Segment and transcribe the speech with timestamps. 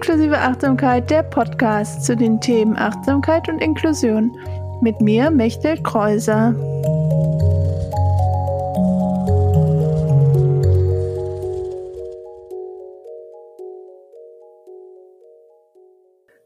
[0.00, 4.34] Inklusive Achtsamkeit, der Podcast zu den Themen Achtsamkeit und Inklusion.
[4.80, 6.54] Mit mir, Mechtel Kreuser.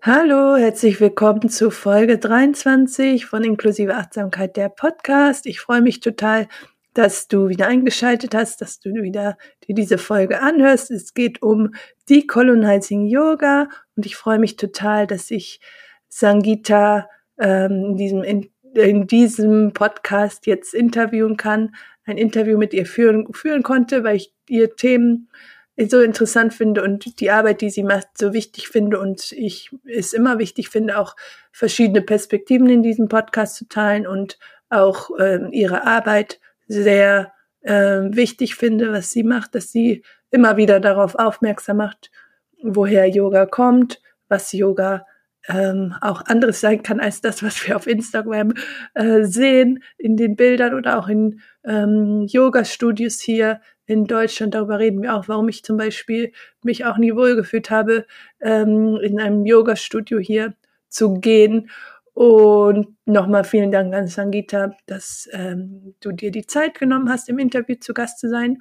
[0.02, 5.46] Hallo, herzlich willkommen zu Folge 23 von Inklusive Achtsamkeit, der Podcast.
[5.46, 6.48] Ich freue mich total,
[6.94, 10.90] dass du wieder eingeschaltet hast, dass du wieder dir diese Folge anhörst.
[10.90, 11.74] Es geht um
[12.08, 15.60] Decolonizing Yoga und ich freue mich total, dass ich
[16.08, 22.86] Sangita ähm, in, diesem, in, in diesem Podcast jetzt interviewen kann, ein Interview mit ihr
[22.86, 25.28] führen, führen konnte, weil ich ihr Themen
[25.76, 30.12] so interessant finde und die Arbeit, die sie macht, so wichtig finde und ich es
[30.12, 31.16] immer wichtig finde, auch
[31.50, 38.54] verschiedene Perspektiven in diesem Podcast zu teilen und auch ähm, ihre Arbeit sehr äh, wichtig
[38.54, 42.10] finde, was sie macht, dass sie immer wieder darauf aufmerksam macht,
[42.62, 45.06] woher Yoga kommt, was Yoga
[45.48, 48.54] ähm, auch anderes sein kann als das, was wir auf Instagram
[48.94, 54.54] äh, sehen, in den Bildern oder auch in ähm, Yoga-Studios hier in Deutschland.
[54.54, 58.06] Darüber reden wir auch, warum ich zum Beispiel mich auch nie wohlgefühlt habe,
[58.40, 60.54] ähm, in einem Yoga-Studio hier
[60.88, 61.68] zu gehen
[62.14, 67.40] und nochmal vielen Dank an Sangita, dass ähm, du dir die Zeit genommen hast, im
[67.40, 68.58] Interview zu Gast zu sein.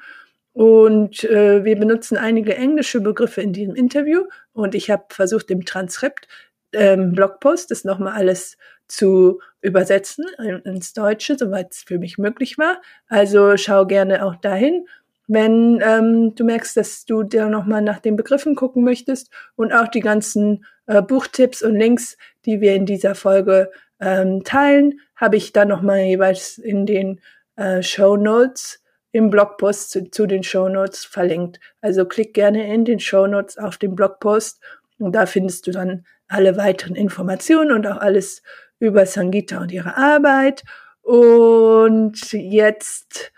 [0.54, 4.24] Und äh, wir benutzen einige englische Begriffe in diesem Interview.
[4.54, 6.28] Und ich habe versucht, im Transkript,
[6.74, 10.26] ähm, Blogpost, das nochmal alles zu übersetzen
[10.66, 12.82] ins Deutsche, soweit es für mich möglich war.
[13.08, 14.86] Also schau gerne auch dahin
[15.28, 19.88] wenn ähm, du merkst, dass du dir nochmal nach den Begriffen gucken möchtest und auch
[19.88, 25.54] die ganzen äh, Buchtipps und Links, die wir in dieser Folge ähm, teilen, habe ich
[25.54, 27.22] dann nochmal jeweils in den
[27.56, 28.82] äh, Show Notes
[29.12, 31.60] im Blogpost zu, zu den Show Notes verlinkt.
[31.82, 34.60] Also klick gerne in den Show Notes auf den Blogpost
[35.00, 38.42] und da findest du dann alle weiteren Informationen und auch alles
[38.80, 40.64] über Sangita und ihre Arbeit.
[41.02, 43.32] Und jetzt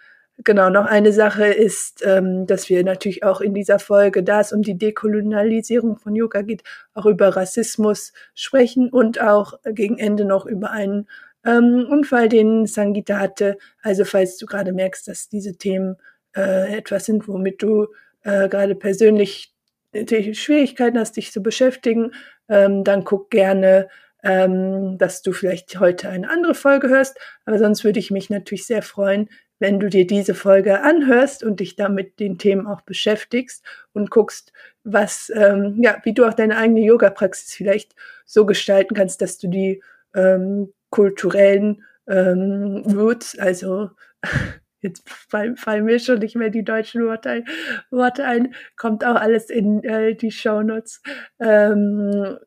[0.44, 4.52] Genau, noch eine Sache ist, ähm, dass wir natürlich auch in dieser Folge, da es
[4.52, 6.64] um die Dekolonialisierung von Yoga geht,
[6.94, 11.08] auch über Rassismus sprechen und auch gegen Ende noch über einen
[11.46, 13.58] ähm, Unfall, den Sangita hatte.
[13.82, 15.96] Also falls du gerade merkst, dass diese Themen
[16.36, 17.88] äh, etwas sind, womit du
[18.24, 19.54] äh, gerade persönlich
[19.94, 22.12] Schwierigkeiten hast, dich zu beschäftigen,
[22.50, 23.88] ähm, dann guck gerne,
[24.24, 27.18] ähm, dass du vielleicht heute eine andere Folge hörst.
[27.46, 29.30] Aber sonst würde ich mich natürlich sehr freuen,
[29.60, 34.52] wenn du dir diese Folge anhörst und dich damit den Themen auch beschäftigst und guckst,
[34.84, 37.96] was, ähm, ja, wie du auch deine eigene Yoga-Praxis vielleicht
[38.26, 39.82] so gestalten kannst, dass du die
[40.14, 43.90] ähm, kulturellen ähm, Roots, also
[44.82, 47.46] jetzt fallen, fallen mir schon nicht mehr die deutschen Worte ein,
[47.90, 51.02] Worte ein kommt auch alles in äh, die Shownotes,
[51.40, 52.38] ähm,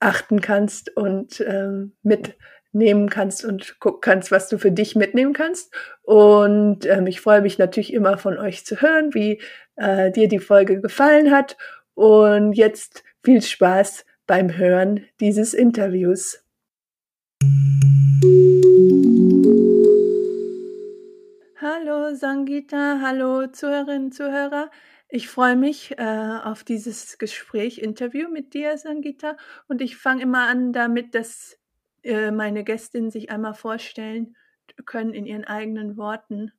[0.00, 2.36] achten kannst und ähm, mit
[2.72, 5.74] nehmen kannst und gucken kannst, was du für dich mitnehmen kannst.
[6.02, 9.40] Und ähm, ich freue mich natürlich immer von euch zu hören, wie
[9.76, 11.56] äh, dir die Folge gefallen hat.
[11.94, 16.44] Und jetzt viel Spaß beim Hören dieses Interviews.
[21.60, 24.70] Hallo Sangita, hallo Zuhörerinnen, Zuhörer.
[25.08, 29.36] Ich freue mich äh, auf dieses Gespräch, Interview mit dir, Sangita.
[29.66, 31.57] Und ich fange immer an damit, dass
[32.02, 34.36] äh, meine Gästin sich einmal vorstellen
[34.84, 36.52] können in ihren eigenen Worten.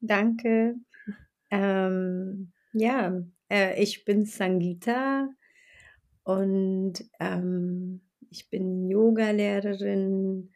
[0.00, 0.76] Danke.
[1.50, 5.28] Ähm, ja, äh, ich bin Sangita
[6.22, 10.52] und ähm, ich bin Yogalehrerin,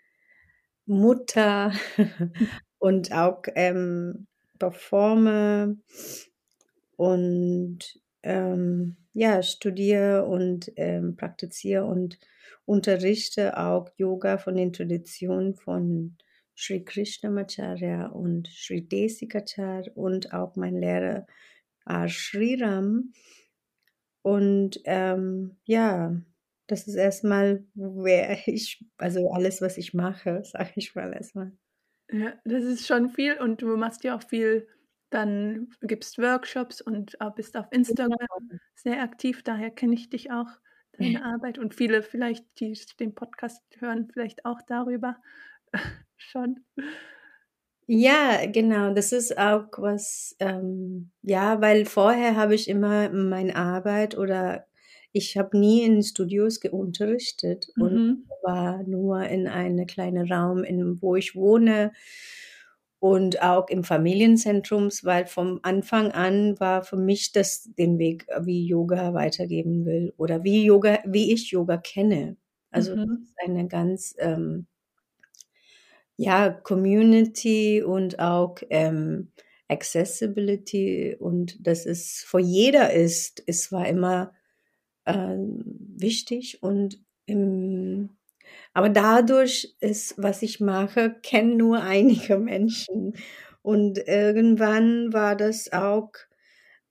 [0.86, 1.72] Mutter
[2.78, 4.26] und auch ähm,
[4.58, 5.76] performe
[6.96, 7.78] und
[8.22, 12.18] ähm, ja, studiere und ähm, praktiziere und
[12.66, 16.16] unterrichte auch Yoga von den Traditionen von
[16.56, 21.26] Sri Krishnamacharya und Sri Desikachar und auch mein Lehrer
[21.86, 22.08] R.
[22.08, 23.12] Sriram.
[24.22, 26.16] Und ähm, ja,
[26.66, 31.52] das ist erstmal, wer ich, also alles, was ich mache, sage ich mal erstmal.
[32.10, 34.68] Ja, das ist schon viel und du machst ja auch viel,
[35.10, 38.60] dann gibst Workshops und bist auf Instagram genau.
[38.74, 40.48] sehr aktiv, daher kenne ich dich auch
[40.98, 45.16] deine Arbeit und viele vielleicht, die den Podcast hören, vielleicht auch darüber
[46.16, 46.64] schon.
[47.86, 54.16] Ja, genau, das ist auch was, ähm, ja, weil vorher habe ich immer meine Arbeit
[54.16, 54.66] oder
[55.12, 58.28] ich habe nie in Studios unterrichtet und mhm.
[58.42, 61.92] war nur in einem kleinen Raum, in, wo ich wohne
[63.04, 68.66] und auch im Familienzentrum, weil vom Anfang an war für mich das den Weg, wie
[68.66, 72.38] Yoga weitergeben will oder wie Yoga, wie ich Yoga kenne.
[72.70, 73.26] Also Mhm.
[73.44, 74.66] eine ganz ähm,
[76.16, 79.32] ja Community und auch ähm,
[79.68, 84.32] Accessibility und dass es für jeder ist, es war immer
[85.06, 85.64] ähm,
[85.96, 88.10] wichtig und im,
[88.74, 93.14] aber dadurch ist, was ich mache, kennen nur einige Menschen
[93.62, 96.10] und irgendwann war das auch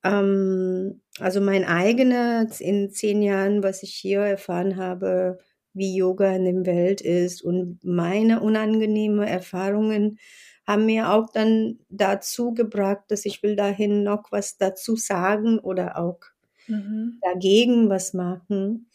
[0.04, 5.38] ähm, also mein eigener in zehn Jahren, was ich hier erfahren habe,
[5.74, 10.20] wie Yoga in der Welt ist und meine unangenehme Erfahrungen
[10.68, 15.98] haben mir auch dann dazu gebracht, dass ich will dahin noch was dazu sagen oder
[15.98, 16.20] auch
[16.68, 17.22] Mhm.
[17.22, 18.88] dagegen was machen.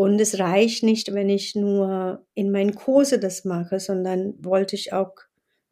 [0.00, 4.94] Und es reicht nicht, wenn ich nur in meinen Kurse das mache, sondern wollte ich
[4.94, 5.12] auch,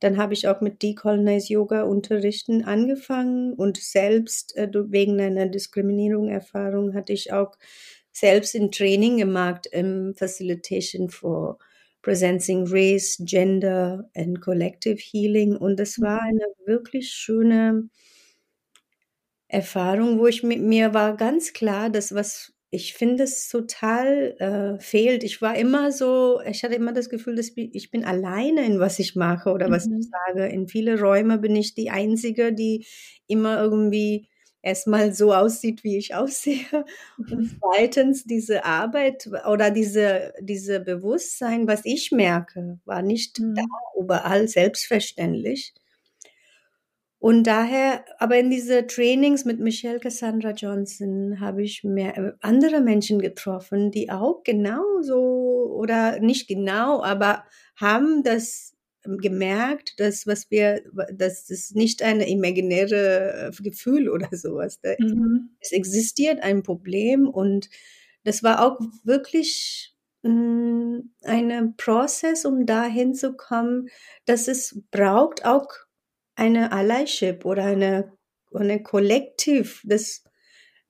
[0.00, 6.28] dann habe ich auch mit Decolonize Yoga unterrichten angefangen und selbst äh, wegen einer Diskriminierung
[6.28, 7.56] Erfahrung hatte ich auch
[8.12, 11.56] selbst ein Training gemacht im Facilitation for
[12.02, 15.56] Presencing Race, Gender and Collective Healing.
[15.56, 17.88] Und das war eine wirklich schöne
[19.48, 24.36] Erfahrung, wo ich mit mir war ganz klar, dass was ich finde es total
[24.78, 25.24] äh, fehlt.
[25.24, 28.98] Ich war immer so, ich hatte immer das Gefühl, dass ich bin alleine in was
[28.98, 30.14] ich mache oder was ich Mhm.
[30.26, 30.46] sage.
[30.48, 32.86] In viele Räume bin ich die Einzige, die
[33.26, 34.28] immer irgendwie
[34.62, 36.84] erstmal so aussieht, wie ich aussehe.
[37.30, 37.60] Und Mhm.
[37.60, 43.78] zweitens diese Arbeit oder diese, diese Bewusstsein, was ich merke, war nicht da Mhm.
[44.00, 45.74] überall selbstverständlich.
[47.20, 52.80] Und daher, aber in diese Trainings mit Michelle Cassandra Johnson habe ich mehr äh, andere
[52.80, 55.18] Menschen getroffen, die auch genauso
[55.74, 57.44] oder nicht genau, aber
[57.76, 58.74] haben das
[59.04, 60.82] gemerkt, dass was wir,
[61.12, 64.80] dass das nicht eine imaginäre äh, Gefühl oder sowas.
[64.80, 65.50] Da- Mhm.
[65.60, 67.68] Es existiert ein Problem und
[68.24, 73.88] das war auch wirklich mh, ein Prozess, um dahin zu kommen,
[74.26, 75.66] dass es braucht auch
[76.38, 78.12] eine Allyship oder eine,
[78.54, 80.24] eine Kollektiv, das,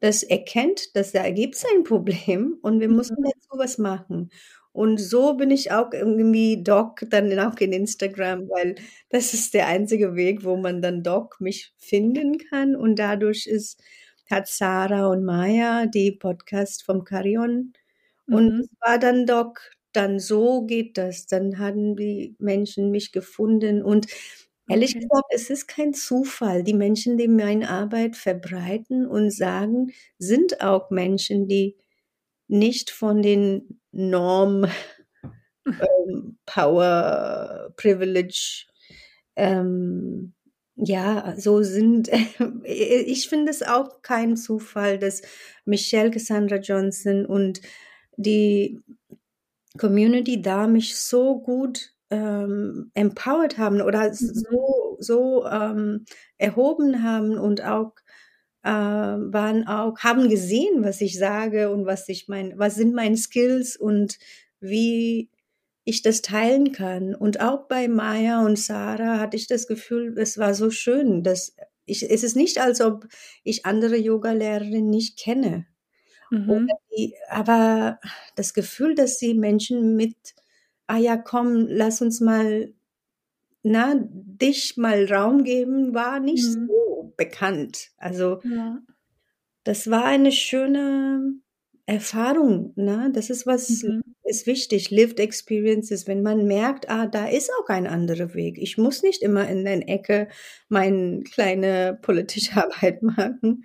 [0.01, 3.25] das erkennt, dass da gibt es ein Problem und wir müssen Mhm.
[3.25, 4.31] dazu was machen.
[4.73, 8.77] Und so bin ich auch irgendwie Doc dann auch in Instagram, weil
[9.11, 12.77] das ist der einzige Weg, wo man dann Doc mich finden kann.
[12.77, 13.83] Und dadurch ist,
[14.31, 17.73] hat Sarah und Maya die Podcast vom Carion.
[18.31, 18.69] Und Mhm.
[18.81, 19.61] war dann Doc,
[19.93, 21.27] dann so geht das.
[21.27, 24.07] Dann hatten die Menschen mich gefunden und
[24.69, 25.01] Ehrlich Okay.
[25.01, 26.63] gesagt, es ist kein Zufall.
[26.63, 31.77] Die Menschen, die meine Arbeit verbreiten und sagen, sind auch Menschen, die
[32.49, 34.67] nicht von den Norm,
[35.81, 38.67] ähm, Power, Privilege,
[39.37, 40.35] ähm,
[40.77, 42.11] ja, so sind.
[42.65, 45.23] Ich finde es auch kein Zufall, dass
[45.65, 47.61] Michelle Cassandra Johnson und
[48.17, 48.81] die
[49.79, 54.45] Community da mich so gut ähm, empowered haben oder Mhm.
[54.45, 56.05] so, so ähm,
[56.39, 57.93] erhoben haben und auch
[58.63, 63.17] äh, waren auch, haben gesehen, was ich sage und was ich mein, was sind meine
[63.17, 64.19] Skills und
[64.61, 65.31] wie
[65.85, 67.15] ich das teilen kann.
[67.15, 71.57] Und auch bei Maya und Sarah hatte ich das Gefühl, es war so schön, dass
[71.87, 73.07] ich, es ist nicht, als ob
[73.45, 75.67] ich andere Yoga-Lehrerinnen nicht kenne.
[76.31, 76.79] Mhm.
[76.97, 78.01] die, aber
[78.37, 80.17] das Gefühl, dass sie Menschen mit,
[80.89, 82.75] ah ja, komm, lass uns mal,
[83.65, 86.69] na, dich mal Raum geben, war nicht Mhm.
[86.69, 87.91] so bekannt.
[87.99, 88.83] Also Ja.
[89.65, 91.33] das war eine schöne
[91.87, 93.11] Erfahrung, ne?
[93.15, 94.15] Das ist was, Mhm.
[94.25, 94.91] ist wichtig.
[94.91, 98.59] Lived Experiences, wenn man merkt, ah, da ist auch ein anderer Weg.
[98.59, 100.29] Ich muss nicht immer in der Ecke
[100.69, 103.65] meine kleine politische Arbeit machen.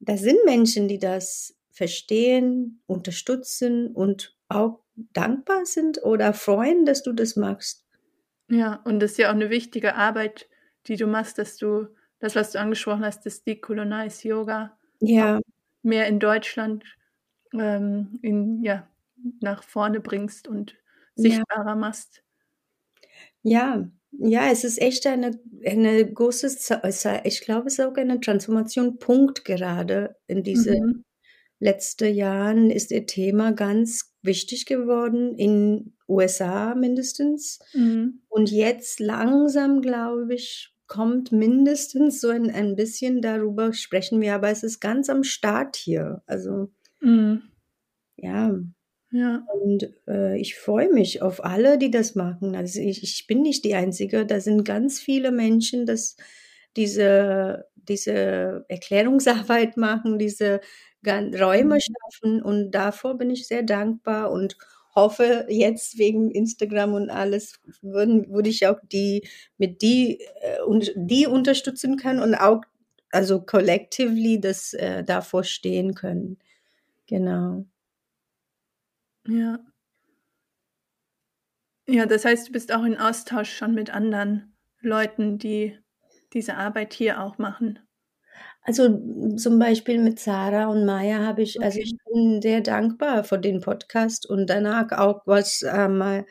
[0.00, 4.80] Da sind Menschen, die das verstehen, unterstützen und auch
[5.12, 7.84] dankbar sind oder freuen, dass du das machst.
[8.48, 10.48] Ja, und das ist ja auch eine wichtige Arbeit,
[10.86, 11.88] die du machst, dass du
[12.20, 15.40] das, was du angesprochen hast, das Decolonize Yoga Ja,
[15.82, 16.84] mehr in Deutschland
[17.54, 18.88] ähm, in, ja,
[19.40, 20.76] nach vorne bringst und
[21.16, 22.22] ja, sichtbarer machst.
[23.42, 26.46] ja, ja, es ist echt eine, eine große,
[27.24, 31.02] ich glaube, es ist auch eine Transformation Punkt gerade in diese Mhm.
[31.60, 37.58] letzten Jahren ist ihr Thema ganz wichtig geworden, in USA mindestens.
[37.72, 38.20] Mhm.
[38.28, 44.50] Und jetzt langsam, glaube ich, kommt mindestens so ein, ein bisschen darüber sprechen wir, aber
[44.50, 46.22] es ist ganz am Start hier.
[46.26, 47.42] Also, Mhm.
[48.16, 48.58] ja,
[49.12, 49.46] Ja.
[49.52, 52.56] Und äh, ich freue mich auf alle, die das machen.
[52.56, 54.26] Also ich, ich bin nicht die Einzige.
[54.26, 56.16] Da sind ganz viele Menschen, dass
[56.76, 60.60] diese, diese Erklärungsarbeit machen, diese
[61.06, 61.80] Räume Mhm.
[61.80, 62.42] schaffen.
[62.42, 64.56] Und davor bin ich sehr dankbar und
[64.94, 69.28] hoffe jetzt wegen Instagram und alles würden, würde ich auch die
[69.58, 72.62] mit die äh, und die unterstützen können und auch
[73.12, 76.38] also collectively das äh, davor stehen können.
[77.06, 77.66] Genau.
[79.28, 79.60] Ja.
[81.88, 85.76] Ja, das heißt, du bist auch in Austausch schon mit anderen Leuten, die
[86.36, 87.80] diese Arbeit hier auch machen.
[88.62, 88.88] Also
[89.36, 91.98] zum Beispiel mit Sarah und Maya habe ich, also ich Okay.
[92.12, 96.24] bin sehr dankbar für den Podcast und danach auch, was ähm,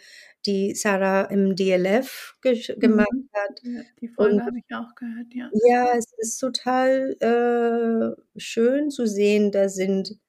[0.45, 3.29] die Sarah im DLF ge gemacht Mhm.
[3.33, 3.61] hat.
[3.61, 5.51] Ja, die Folge habe ich auch gehört, ja.
[5.51, 10.19] ja, es ist total äh, schön zu sehen, da sind,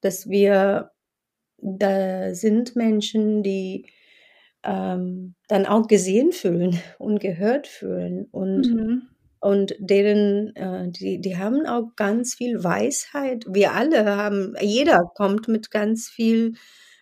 [0.00, 0.92] dass wir,
[1.58, 3.86] da sind Menschen, die
[4.64, 9.09] ähm, dann auch gesehen fühlen und gehört fühlen und Mhm.
[9.40, 13.46] Und deren, äh, die, die haben auch ganz viel Weisheit.
[13.48, 16.54] Wir alle haben, jeder kommt mit ganz viel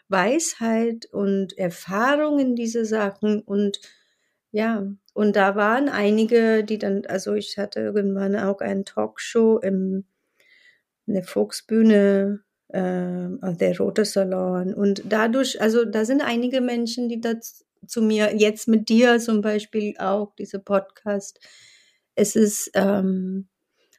[0.08, 3.40] Weisheit und Erfahrung in diese Sachen.
[3.42, 3.80] Und
[4.52, 10.04] ja, und da waren einige, die dann, also ich hatte irgendwann auch ein Talkshow im,
[11.06, 14.74] in der Volksbühne, äh, der Rote Salon.
[14.74, 19.40] Und dadurch, also da sind einige Menschen, die das zu mir, jetzt mit dir zum
[19.40, 21.40] Beispiel auch, diese Podcast,
[22.18, 23.48] es ist ähm,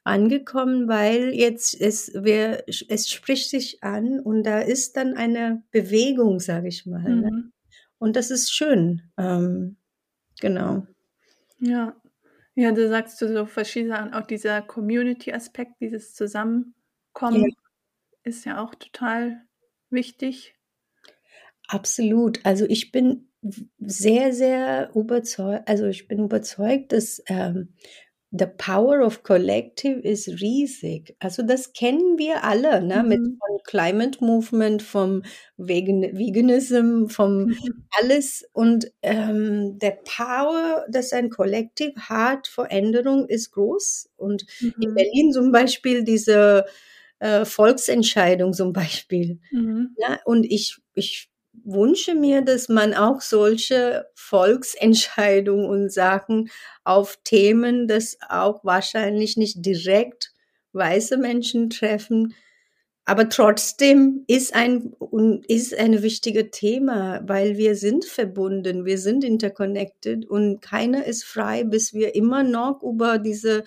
[0.04, 6.40] angekommen, weil jetzt es, wir, es spricht sich an und da ist dann eine Bewegung,
[6.40, 7.04] sage ich mal.
[7.04, 7.32] Ne?
[7.32, 7.54] Mhm.
[8.00, 9.02] Und das ist schön.
[9.18, 9.78] Ähm,
[10.40, 10.86] genau.
[11.60, 11.96] Ja.
[12.56, 16.74] Ja, du sagst du so verschiedene Sachen, auch dieser Community-Aspekt, dieses Zusammenkommen
[17.44, 17.48] Ja.
[18.24, 19.44] ist ja auch total
[19.90, 20.56] wichtig.
[21.68, 22.46] Absolut.
[22.46, 23.30] Also ich bin
[23.80, 27.76] sehr, sehr überzeugt, also ich bin überzeugt, dass ähm,
[28.32, 31.16] the power of collective ist riesig.
[31.20, 33.04] Also das kennen wir alle, ne?
[33.04, 33.40] Mit Mhm.
[33.40, 35.24] vom Climate Movement, vom
[35.58, 37.50] Vegan Veganism, vom Mhm.
[37.92, 44.10] alles und ähm, der Power, das ein Kollektiv hat für Änderung, ist groß.
[44.18, 44.46] Und
[44.80, 44.94] in Mhm.
[44.94, 46.66] Berlin zum Beispiel diese
[47.20, 49.40] äh, Volksentscheidung zum Beispiel.
[49.52, 49.98] Mhm.
[49.98, 51.29] Ja, und ich, ich
[51.66, 56.50] wünsche mir, dass man auch solche Volksentscheidungen und Sachen
[56.84, 60.32] auf Themen, das auch wahrscheinlich nicht direkt
[60.74, 62.36] weiße Menschen treffen,
[63.06, 64.94] aber trotzdem ist ein
[65.48, 71.64] ist ein wichtiges Thema, weil wir sind verbunden, wir sind interconnected und keiner ist frei,
[71.64, 73.64] bis wir immer noch über diese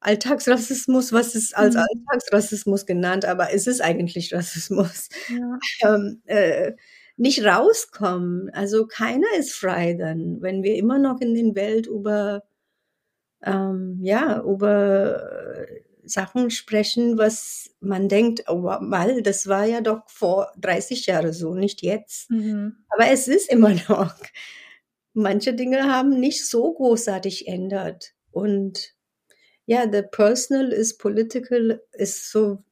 [0.00, 1.80] Alltagsrassismus, was ist als Mhm.
[1.80, 5.58] Alltagsrassismus genannt, aber es ist eigentlich Rassismus, Ja.
[5.80, 6.72] ähm, äh,
[7.16, 8.50] nicht rauskommen.
[8.50, 12.42] Also keiner ist frei dann, wenn wir immer noch in den Welt über
[13.44, 20.02] ähm, ja über äh, Sachen sprechen, was man denkt, oh, weil das war ja doch
[20.08, 22.30] vor 30 Jahren so, nicht jetzt.
[22.30, 22.76] Mhm.
[22.88, 24.14] Aber es ist immer noch.
[25.14, 28.14] Manche Dinge haben nicht so großartig ändert.
[28.32, 28.94] Und
[29.66, 32.62] ja, the personal is political ist so,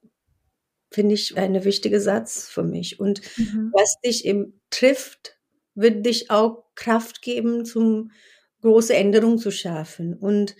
[0.92, 3.00] finde ich, eine wichtige Satz für mich.
[3.00, 3.72] Und Mhm.
[3.72, 5.38] was dich im trifft,
[5.74, 8.10] wird dich auch Kraft geben, zum
[8.62, 10.14] große Änderungen zu schaffen.
[10.14, 10.54] Und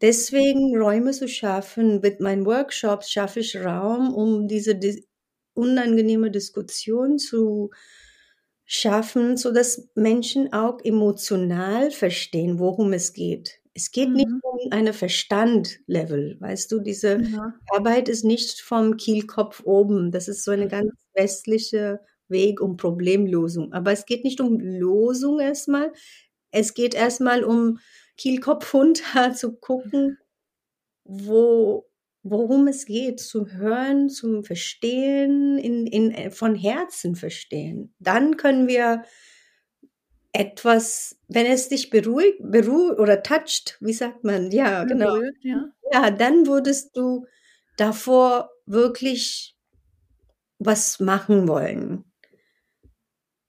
[0.00, 5.02] deswegen Räume zu schaffen, mit meinen Workshops schaffe ich Raum, um diese dis
[5.54, 7.70] unangenehme Diskussion zu
[8.66, 13.60] schaffen, so dass Menschen auch emotional verstehen, worum es geht.
[13.76, 14.40] Es geht nicht Mhm.
[14.42, 16.80] um eine Verstandlevel, weißt du?
[16.80, 17.54] Diese Ja.
[17.72, 20.10] Arbeit ist nicht vom Kielkopf oben.
[20.12, 23.72] Das ist so eine ganz westliche Weg um Problemlösung.
[23.74, 25.92] Aber es geht nicht um Losung erstmal.
[26.52, 27.78] Es geht erstmal um
[28.16, 29.02] Kielkopf runter
[29.34, 30.18] zu gucken,
[31.04, 31.86] wo,
[32.22, 37.94] worum es geht, zu hören, zum Verstehen, in, in, von Herzen verstehen.
[38.00, 39.04] Dann können wir
[40.38, 44.50] etwas, wenn es dich beruhigt, beruhigt oder toucht, wie sagt man?
[44.50, 45.14] Ja, genau.
[45.14, 45.64] Berührt, ja.
[45.92, 47.26] Ja, dann würdest du
[47.76, 49.56] davor wirklich
[50.58, 52.04] was machen wollen.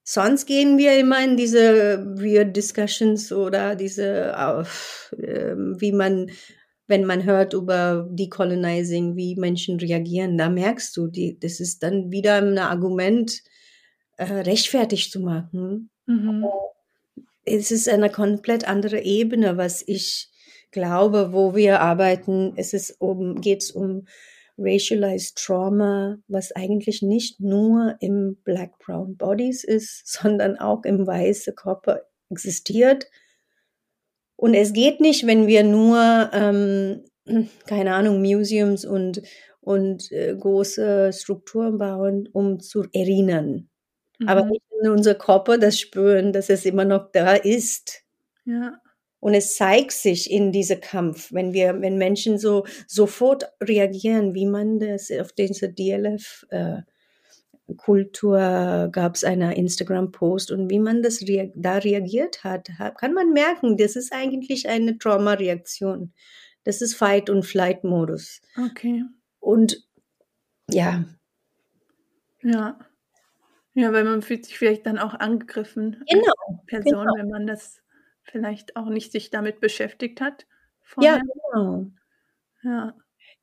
[0.04, 6.30] Sonst gehen wir immer in diese weird discussions oder diese, äh, wie man,
[6.86, 12.10] wenn man hört über Decolonizing, wie Menschen reagieren, da merkst du, die, das ist dann
[12.10, 13.42] wieder ein Argument,
[14.16, 15.90] äh, rechtfertig zu machen.
[16.06, 16.46] Mhm.
[17.48, 20.30] Es ist eine komplett andere Ebene, was ich
[20.70, 22.52] glaube, wo wir arbeiten.
[22.56, 24.06] Es ist um, geht's um
[24.58, 31.54] racialized Trauma, was eigentlich nicht nur im Black Brown Bodies ist, sondern auch im weißen
[31.54, 33.06] Körper existiert.
[34.36, 37.04] Und es geht nicht, wenn wir nur, ähm,
[37.66, 39.22] keine Ahnung, Museums und,
[39.60, 43.68] und äh, große Strukturen bauen, um zu erinnern.
[44.18, 44.28] Mhm.
[44.28, 48.04] Aber nicht in unser Körper das spüren, dass es immer noch da ist.
[48.44, 48.80] Ja.
[49.20, 54.46] Und es zeigt sich in diesem Kampf, wenn wir, wenn Menschen so sofort reagieren, wie
[54.46, 56.82] man das auf diese DLF äh,
[57.76, 63.32] Kultur gab es einen Instagram-Post und wie man das rea da reagiert hat, kann man
[63.32, 66.12] merken, das ist eigentlich eine Trauma-Reaktion.
[66.64, 68.40] Das ist Fight- und Flight-Modus.
[68.70, 69.04] Okay.
[69.40, 69.86] Und
[70.70, 71.04] ja.
[72.42, 72.78] Ja.
[73.78, 77.12] Ja, weil man fühlt sich vielleicht dann auch angegriffen genau, als Person, genau.
[77.16, 77.80] wenn man das
[78.24, 80.46] vielleicht auch nicht sich damit beschäftigt hat.
[80.82, 81.16] Vorher.
[81.18, 81.20] Ja,
[81.52, 81.86] genau.
[82.64, 82.94] Ja.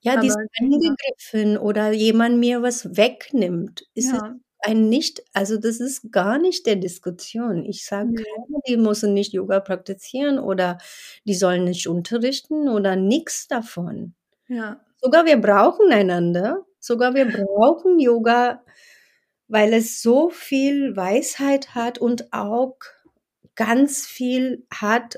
[0.01, 3.87] Ja, die sind angegriffen oder jemand mir was wegnimmt.
[3.93, 4.35] Ist Ja.
[4.59, 7.63] ein nicht, also das ist gar nicht der Diskussion.
[7.65, 8.15] Ich sage Ne.
[8.23, 10.79] keiner, die müssen nicht Yoga praktizieren oder
[11.25, 14.15] die sollen nicht unterrichten oder nix davon.
[14.49, 14.81] Ja.
[15.01, 16.65] Sogar wir brauchen einander.
[16.79, 18.63] Sogar wir brauchen Yoga,
[19.47, 22.77] weil es so viel Weisheit hat und auch
[23.55, 25.17] ganz viel hat,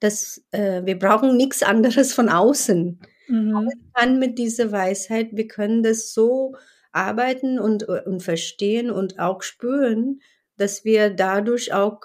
[0.00, 3.00] dass äh, wir brauchen nichts anderes von außen.
[3.28, 3.68] Mhm.
[3.94, 6.54] kann mit dieser Weisheit, wir können das so
[6.92, 10.20] arbeiten und, und verstehen und auch spüren,
[10.56, 12.00] dass wir dadurch auch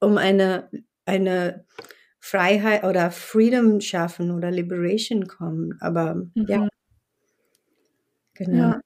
[0.00, 0.68] um eine,
[1.04, 1.64] eine
[2.18, 5.78] Freiheit oder Freedom schaffen oder Liberation kommen.
[5.80, 6.46] Aber Mhm.
[6.48, 6.68] ja,
[8.34, 8.58] genau.
[8.58, 8.79] Ja.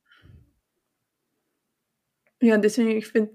[2.44, 3.34] Ja, deswegen, ich finde,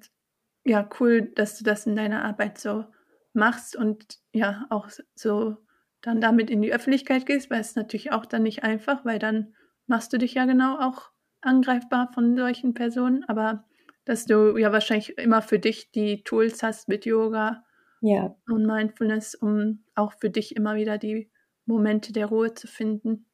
[0.66, 2.86] ja, cool, dass du das in deiner Arbeit so
[3.34, 5.58] machst und ja, auch so
[6.02, 9.56] dann damit in die Öffentlichkeit gehst, weil es natürlich auch dann nicht einfach, weil dann
[9.88, 11.12] machst du dich ja genau auch
[11.42, 13.66] angreifbar von solchen Personen, aber
[14.06, 17.64] dass du ja wahrscheinlich immer für dich die Tools hast mit Yoga
[18.02, 21.32] Ja, und Mindfulness, um auch für dich immer wieder die
[21.66, 23.28] Momente der Ruhe zu finden.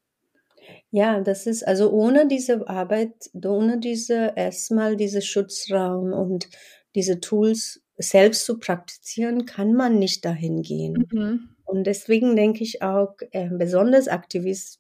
[0.91, 6.47] Ja, das ist also ohne diese Arbeit, ohne diese erstmal diese Schutzraum und
[6.95, 11.07] diese Tools selbst zu praktizieren, kann man nicht dahin gehen.
[11.11, 11.49] Mhm.
[11.65, 14.79] Und deswegen denke ich auch, äh, besonders Aktivist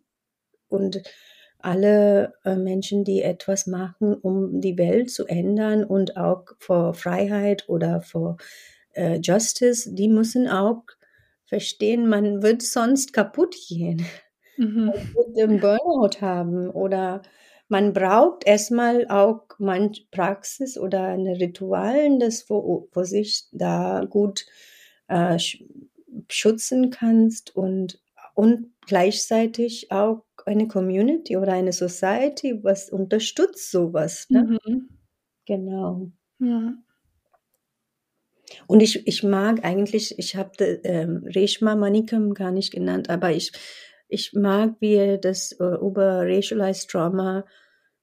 [0.67, 1.01] und
[1.59, 7.67] alle äh, Menschen, die etwas machen, um die Welt zu ändern und auch vor Freiheit
[7.67, 8.37] oder vor
[8.93, 10.83] äh, Justice, die müssen auch
[11.45, 14.05] verstehen, man wird sonst kaputt gehen.
[14.57, 14.93] Mhm.
[15.37, 17.21] Einen Burnout haben oder
[17.67, 24.45] man braucht erstmal auch manch Praxis oder eine Ritualen, das wo, wo sich da gut
[25.07, 25.63] äh, sch-
[26.29, 27.99] schützen kannst und,
[28.35, 34.27] und gleichzeitig auch eine Community oder eine Society, was unterstützt sowas.
[34.29, 34.59] Ne?
[34.65, 34.89] Mhm.
[35.45, 36.11] Genau.
[36.39, 36.75] Ja.
[38.67, 43.51] Und ich, ich mag eigentlich, ich habe ähm, Reshma Manikam gar nicht genannt, aber ich,
[44.07, 47.45] ich mag, wie er das äh, über Racialized Trauma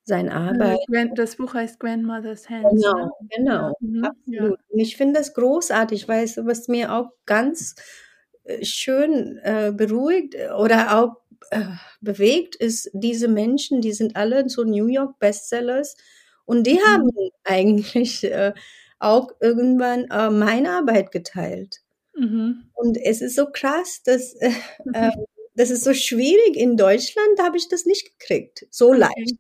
[0.04, 0.78] seine Äh, Arbeit.
[1.16, 2.72] Das Buch heißt Grandmother's Hands.
[2.72, 2.80] Ne?
[2.90, 4.04] Genau, genau, Mhm.
[4.26, 4.42] Ja.
[4.42, 4.58] absolut.
[4.68, 7.74] Und ich finde das großartig, weil es was mir auch ganz
[8.44, 11.16] äh, schön äh, beruhigt oder auch
[11.50, 11.62] äh,
[12.00, 15.96] bewegt ist, diese Menschen, die sind alle so New York Bestsellers
[16.44, 16.78] und die Mhm.
[16.86, 17.10] haben
[17.44, 18.52] eigentlich äh,
[18.98, 21.78] auch irgendwann äh, meine Arbeit geteilt.
[22.16, 22.70] Mhm.
[22.74, 24.50] Und es ist so krass, dass äh,
[24.92, 25.10] äh,
[25.54, 28.66] das ist so schwierig in Deutschland, habe ich das nicht gekriegt.
[28.70, 29.36] So leicht.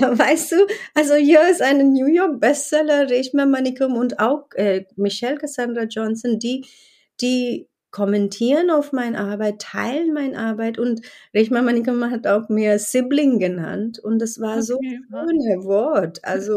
[0.00, 5.36] Weißt du, also hier ist eine New York Bestseller, Reshma Manikum und auch äh, Michelle
[5.38, 6.66] Cassandra Johnson, die,
[7.20, 11.02] die kommentieren auf meine Arbeit, teilen meine Arbeit und
[11.34, 15.28] Reshma Manikum hat auch mir Sibling genannt und das war so Okay, ein wow.
[15.28, 16.20] schönes Wort.
[16.24, 16.56] Also,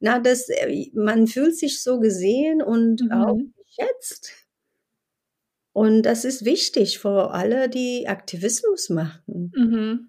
[0.00, 3.52] na, das, äh, man fühlt sich so gesehen und auch Mhm.
[3.66, 4.37] geschätzt.
[5.78, 10.08] Und das ist wichtig für alle, die Aktivismus machen Mhm.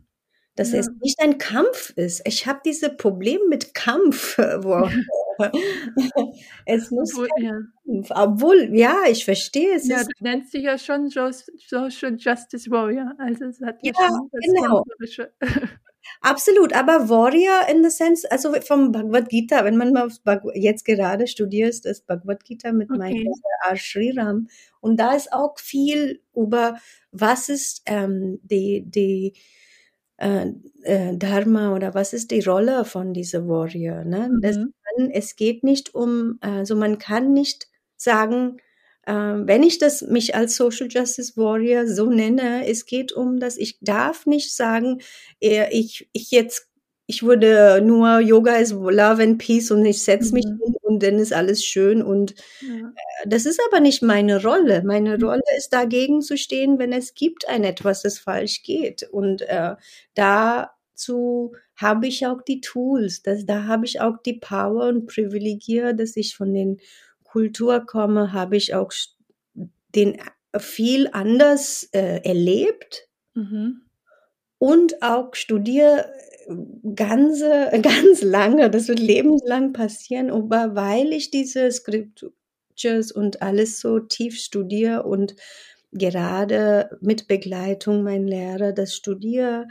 [0.55, 0.79] dass Ja.
[0.79, 2.21] es nicht ein Kampf ist.
[2.27, 4.37] Ich habe diese Problem mit Kampf.
[6.65, 7.53] Es muss Obwohl, ja.
[7.85, 8.09] Kampf.
[8.13, 9.87] Obwohl, ja, ich verstehe es.
[9.87, 13.13] ja, du nennst dich ja schon Social Justice Warrior.
[13.17, 14.83] Also es hat ja, Ja, schon das genau.
[14.83, 15.31] Kämpferische.
[16.21, 20.09] absolut, aber Warrior in the sense, also vom Bhagavad Gita, wenn man mal
[20.55, 23.23] jetzt gerade studierst, das Bhagavad Gita mit meinem Okay.
[23.23, 23.77] Lehrer R.
[23.77, 24.47] Sriram
[24.81, 26.79] und da ist auch viel über
[27.11, 29.33] was ist ähm, die, die
[30.17, 30.47] äh,
[30.83, 34.03] äh, Dharma oder was ist die Rolle von dieser Warrior.
[34.05, 34.29] Ne?
[34.41, 34.73] Das Mhm.
[34.97, 38.57] kann, es geht nicht um, also man kann nicht sagen,
[39.13, 43.77] wenn ich das mich als Social Justice Warrior so nenne, es geht um, dass ich
[43.81, 45.01] darf nicht sagen,
[45.41, 46.67] äh, ich, ich jetzt
[47.07, 50.59] ich würde nur Yoga ist Love and Peace und ich setze mich Mhm.
[50.63, 52.93] hin und dann ist alles schön und Ja.
[53.23, 54.83] äh, das ist aber nicht meine Rolle.
[54.83, 55.23] Meine Mhm.
[55.23, 59.75] Rolle ist dagegen zu stehen, wenn es gibt ein etwas, das falsch geht und äh,
[60.15, 65.93] dazu habe ich auch die Tools, das, da habe ich auch die Power und Privilegier,
[65.93, 66.79] dass ich von den
[67.31, 68.91] Kultur komme, habe ich auch
[69.95, 70.17] den
[70.57, 73.81] viel anders äh, erlebt Mhm.
[74.57, 76.11] und auch studiere
[76.47, 76.55] äh,
[76.95, 83.99] ganze, ganz lange, das wird lebenslang passieren, aber weil ich diese Scriptures und alles so
[83.99, 85.35] tief studiere und
[85.91, 89.67] gerade mit Begleitung mein Lehrer das studiere,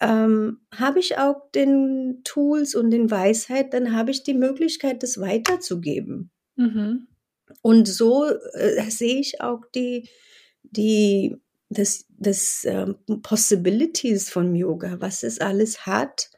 [0.00, 5.20] ähm, habe ich auch den Tools und den Weisheit, dann habe ich die Möglichkeit, das
[5.20, 6.30] weiterzugeben.
[6.56, 7.06] Mhm.
[7.62, 10.08] Und so äh, sehe ich auch die,
[10.62, 11.36] die,
[11.70, 16.30] das, das ähm, Possibilities von Yoga, was es alles hat.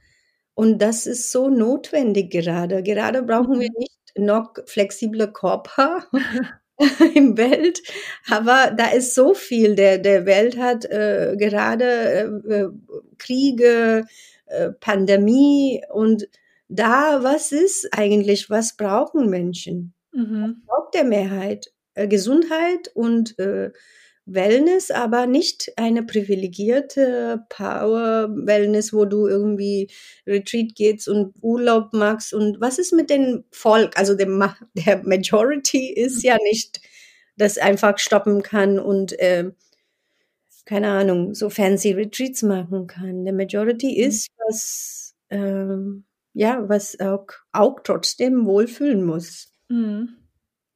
[0.54, 2.83] Und das ist so notwendig gerade.
[2.83, 3.74] Gerade brauchen wir Mhm.
[3.78, 6.07] nicht noch flexible Körper
[7.14, 7.81] im Welt,
[8.31, 9.74] aber da ist so viel.
[9.76, 11.85] Der, der Welt hat äh, gerade
[12.48, 12.68] äh, äh,
[13.18, 14.07] Kriege,
[14.46, 16.28] äh, Pandemie und
[16.68, 19.94] da, was ist eigentlich, was brauchen Menschen?
[20.18, 20.62] Mhm.
[20.94, 23.70] der Mehrheit äh, Gesundheit und äh,
[24.26, 29.90] Wellness, aber nicht eine privilegierte Power Wellness, wo du irgendwie
[30.26, 33.96] Retreat gehst und Urlaub machst und was ist mit dem Volk?
[33.96, 36.81] Also der, Ma der Majority ist ja nicht,
[37.37, 39.50] das einfach stoppen kann und äh,
[40.66, 43.24] keine Ahnung, so fancy Retreats machen kann.
[43.24, 44.09] Der Majority Mhm.
[44.09, 46.04] ist was, ähm,
[46.35, 49.50] ja, was auch, auch trotzdem wohlfühlen muss.
[49.68, 50.16] Mhm.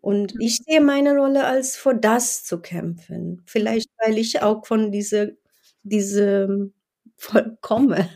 [0.00, 3.42] Und ich sehe meine Rolle als vor das zu kämpfen.
[3.46, 5.38] Vielleicht, weil ich auch von diese,
[5.84, 6.74] diesem
[7.16, 8.08] Volk komme.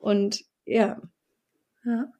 [0.00, 1.00] Und ja,
[1.84, 2.12] Ja.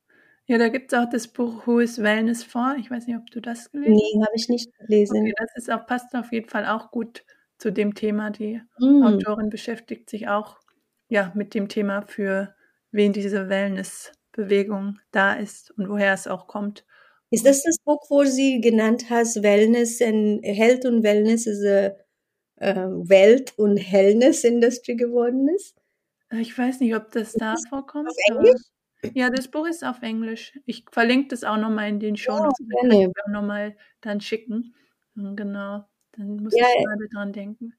[0.48, 2.76] Ja, da gibt es auch das Buch Who is Wellness for?
[2.78, 5.16] Ich weiß nicht, ob du das gelesen nee, habe ich nicht gelesen.
[5.18, 7.24] Okay, das ist auch, passt auf jeden Fall auch gut
[7.58, 8.30] zu dem Thema.
[8.30, 10.58] Die Mm, Autorin beschäftigt sich auch
[11.08, 12.54] ja, mit dem Thema, für
[12.92, 16.84] wen diese Wellness-Bewegung da ist und woher es auch kommt.
[17.32, 21.96] Ist das das Buch, wo sie genannt hast, Wellness and Health und Wellness ist a
[22.58, 22.76] äh,
[23.08, 25.74] Welt- und Hellness-Industry geworden ist?
[26.30, 28.08] Äh, Ich weiß nicht, ob das Ist da das vorkommt.
[28.08, 28.60] auf Englisch?
[29.14, 30.58] Ja, das Buch ist auf Englisch.
[30.66, 32.58] Ich verlinke das auch nochmal in den Show Ja, Notes.
[32.58, 33.10] Dann kann gerne.
[33.10, 34.74] ich auch nochmal dann schicken.
[35.16, 35.84] Und Genau.
[36.12, 37.74] Dann muss Ja, ich gerade dran denken.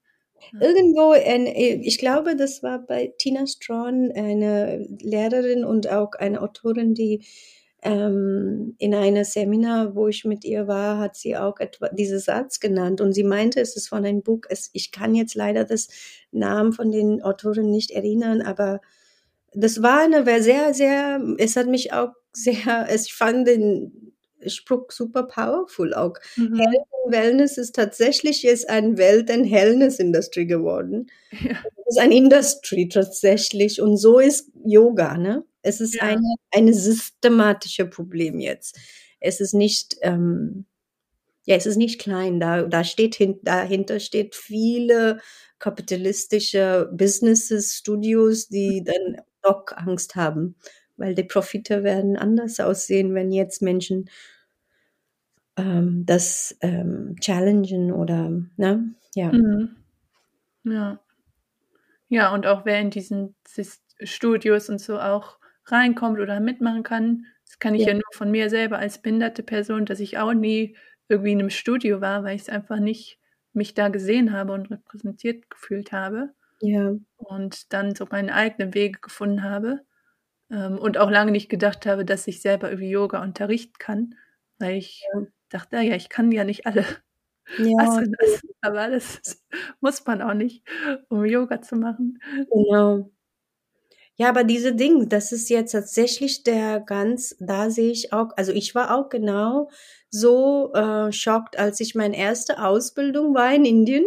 [0.52, 0.60] Ja.
[0.60, 6.94] Irgendwo, ein, ich glaube, das war bei Tina Strawn, eine Lehrerin und auch eine Autorin,
[6.94, 7.24] die
[7.82, 12.60] ähm, in einem Seminar, wo ich mit ihr war, hat sie auch etwa diesen Satz
[12.60, 14.42] genannt und sie meinte, es ist von einem Buch.
[14.48, 15.88] Es, ich kann jetzt leider das
[16.32, 18.80] Namen von den Autoren nicht erinnern, aber
[19.54, 24.12] das war eine sehr, sehr, es hat mich auch sehr, ich fand den
[24.46, 26.14] Spruch super powerful auch.
[26.36, 26.56] Mhm.
[26.56, 31.08] Health and Wellness ist tatsächlich jetzt ein Welt- and Wellness-Industry geworden.
[31.32, 31.56] Ja.
[31.86, 35.44] Es ist ein Industry tatsächlich und so ist Yoga, ne?
[35.62, 36.02] Es ist Ja.
[36.02, 38.78] eine, eine systematische Problem jetzt.
[39.20, 40.66] Es ist nicht, ähm,
[41.44, 42.40] ja, es ist nicht klein.
[42.40, 45.20] Da, da steht hin, dahinter steht viele
[45.58, 50.56] kapitalistische Businesses, Studios, die dann doch Angst haben,
[50.98, 54.08] weil die Profite werden anders aussehen, wenn jetzt Menschen
[55.56, 58.94] ähm, das ähm, challengen oder, ne?
[59.14, 59.30] Ja.
[59.32, 59.76] Mhm.
[60.64, 61.00] Ja.
[62.10, 63.34] Ja, und auch wer in diesen
[64.02, 67.88] Studios und so auch reinkommt oder mitmachen kann, das kann ich Ja.
[67.88, 70.76] ja nur von mir selber als behinderte Person, dass ich auch nie
[71.08, 73.18] irgendwie in einem Studio war, weil ich es einfach nicht
[73.52, 76.30] mich da gesehen habe und repräsentiert gefühlt habe
[76.60, 76.94] Ja.
[77.18, 79.80] und dann so meine eigenen Wege gefunden habe
[80.50, 84.14] ähm, und auch lange nicht gedacht habe, dass ich selber irgendwie Yoga unterrichten kann,
[84.58, 85.26] weil ich Ja.
[85.50, 86.84] dachte, ja, ich kann ja nicht alle
[87.56, 89.20] Ja, Asanas, aber das
[89.80, 90.64] muss man auch nicht,
[91.08, 92.20] um Yoga zu machen.
[92.50, 93.10] Genau.
[94.20, 98.50] Ja, aber diese Dinge, das ist jetzt tatsächlich der ganz, da sehe ich auch, also
[98.52, 99.70] ich war auch genau
[100.10, 104.04] so äh, schockt, als ich meine erste Ausbildung war in Indien.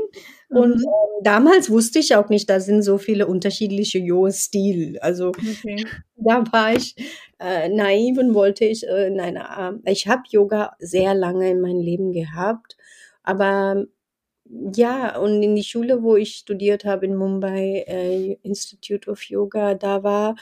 [0.53, 0.83] Und Mhm.
[0.83, 4.99] ähm, damals wusste ich auch nicht, da sind so viele unterschiedliche Yoga-Stil.
[4.99, 5.91] Also Okay.
[6.17, 6.95] da war ich
[7.39, 11.79] äh, naiv und wollte ich, äh, nein, äh, ich habe Yoga sehr lange in meinem
[11.81, 12.77] Leben gehabt,
[13.23, 13.85] aber
[14.75, 19.75] ja, und in die Schule, wo ich studiert habe in Mumbai, äh, Institute of Yoga,
[19.75, 20.35] da war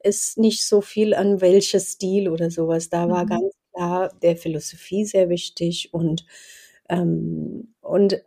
[0.00, 2.90] es nicht so viel an welcher Stil oder sowas.
[2.90, 3.26] Da war Mhm.
[3.26, 6.24] ganz klar der Philosophie sehr wichtig und
[6.88, 8.22] Ähm, und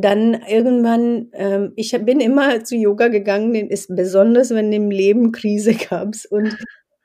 [0.00, 5.74] dann irgendwann, ähm, ich bin immer zu Yoga gegangen, ist besonders wenn im Leben Krise
[5.90, 6.56] gab's und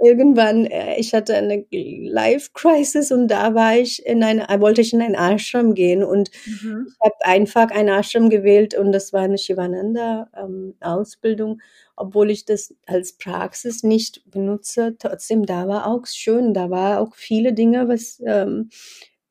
[0.02, 4.93] irgendwann, äh, ich hatte eine Life Crisis und da war ich in eine, wollte ich
[4.93, 6.88] in ein Ashram gehen und mhm.
[6.88, 11.62] ich habe einfach ein Ashram gewählt und das war eine Shivananda ähm, Ausbildung,
[11.97, 14.95] obwohl ich das als Praxis nicht benutze.
[14.97, 18.69] Trotzdem, da war auch schön, da war auch viele Dinge, was ähm,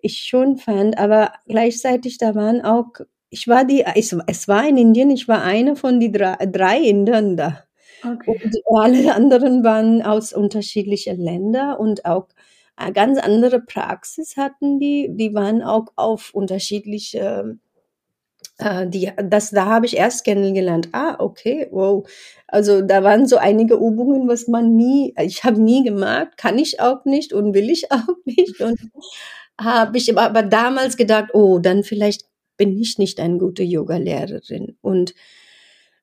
[0.00, 2.92] ich schon fand, aber gleichzeitig da waren auch
[3.30, 6.78] ich war die, ich, es war in Indien, ich war eine von die drei, drei
[6.80, 7.64] Indern da.
[8.04, 8.40] Okay.
[8.42, 12.28] Und alle anderen waren aus unterschiedlichen Ländern und auch
[12.76, 15.10] eine ganz andere Praxis hatten die.
[15.10, 17.58] Die waren auch auf unterschiedliche,
[18.58, 20.88] äh, die, das, da habe ich erst kennengelernt.
[20.92, 22.08] Ah, okay, wow.
[22.46, 26.80] Also da waren so einige Übungen, was man nie, ich habe nie gemacht, kann ich
[26.80, 28.60] auch nicht und will ich auch nicht.
[28.60, 28.78] Und
[29.60, 32.27] habe ich aber damals gedacht, oh, dann vielleicht
[32.58, 35.14] bin ich nicht eine gute Yoga-Lehrerin und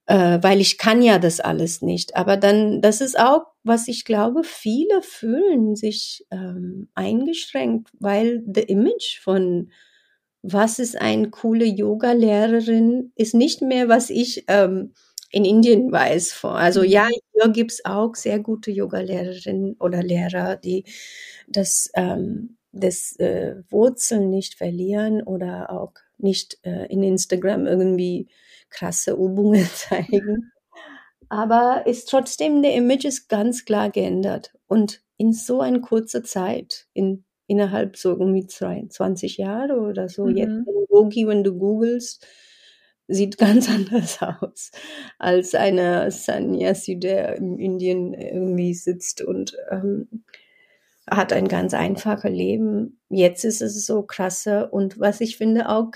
[0.07, 2.15] äh, weil ich kann ja das alles nicht.
[2.15, 8.61] Aber dann, das ist auch, was ich glaube, viele fühlen sich ähm, eingeschränkt, weil the
[8.61, 9.71] Image von
[10.47, 14.93] was ist eine coole Yoga-Lehrerin ist nicht mehr, was ich ähm,
[15.31, 16.43] in Indien weiß.
[16.43, 16.87] Also mhm.
[16.87, 20.85] ja, hier gibt's auch sehr gute Yoga-Lehrerinnen oder Lehrer, die
[21.47, 28.27] das, ähm, das äh, Wurzeln nicht verlieren oder auch nicht äh, in Instagram irgendwie
[28.69, 30.51] krasse Übungen zeigen.
[31.29, 34.53] Aber ist trotzdem, der Image ist ganz klar geändert.
[34.67, 40.37] Und in so einer kurzen Zeit, in, innerhalb so irgendwie 20 Jahre oder so, mhm.
[40.37, 40.57] jetzt
[40.89, 42.25] Yogi, wenn du googelst,
[43.07, 44.71] sieht ganz anders aus
[45.19, 50.23] als eine Sannyasi, der in Indien irgendwie sitzt und ähm,
[51.09, 52.99] hat ein ganz einfaches Leben.
[53.09, 55.91] Jetzt ist es so krasse und was ich finde auch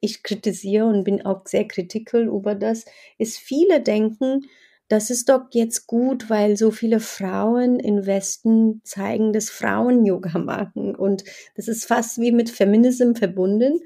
[0.00, 2.84] ich kritisiere und bin auch sehr kritisch über das,
[3.16, 4.42] ist viele denken,
[4.88, 10.38] das ist doch jetzt gut, weil so viele Frauen im Westen zeigen, dass Frauen Yoga
[10.38, 10.94] machen.
[10.94, 11.24] Und
[11.56, 13.80] das ist fast wie mit Feminism verbunden.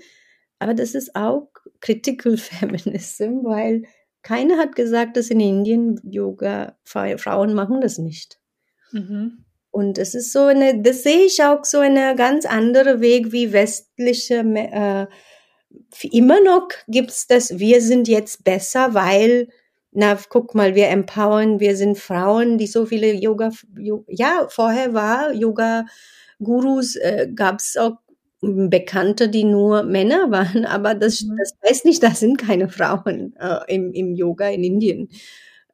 [0.61, 3.83] Aber das ist auch Critical Feminism, weil
[4.22, 8.38] keiner hat gesagt, dass in Indien Yoga Frauen machen das nicht.
[8.92, 9.44] Mhm.
[9.73, 13.53] Und es ist so eine, das sehe ich auch so eine ganz andere Weg wie
[13.53, 15.07] westliche äh,
[16.11, 19.49] immer noch gibt's das, wir sind jetzt besser, weil,
[19.91, 23.51] na, guck mal, wir empowern, wir sind Frauen, die so viele Yoga,
[24.09, 27.97] ja, vorher war Yoga-Gurus, äh, gab's auch
[28.43, 31.37] Bekannte, die nur Männer waren, aber das, mhm.
[31.39, 35.09] das heißt nicht, da sind keine Frauen äh, im, im Yoga in Indien.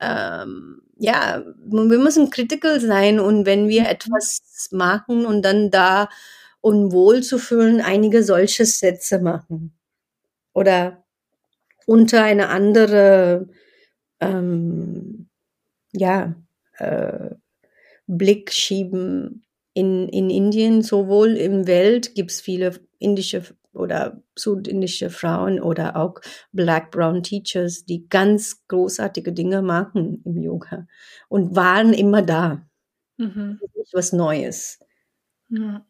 [0.01, 3.89] Ähm, ja, wir müssen critical sein und wenn wir mhm.
[3.89, 6.09] etwas machen und dann da
[6.61, 9.79] unwohl zu fühlen, einige solche Sätze machen
[10.53, 11.05] oder
[11.87, 13.49] unter eine andere
[14.21, 15.29] ähm,
[15.93, 16.35] ja,
[16.79, 17.31] äh,
[18.07, 19.45] Blick schieben.
[19.75, 23.45] In, in Indien, sowohl im Welt gibt es viele indische
[23.79, 26.21] oder südindische Frauen oder auch
[26.53, 30.87] Black Brown Teachers, die ganz großartige Dinge machen im Yoga
[31.29, 32.67] und waren immer da.
[33.17, 33.61] Mhm.
[33.75, 34.81] Nicht was Neues.
[35.49, 35.87] Ja,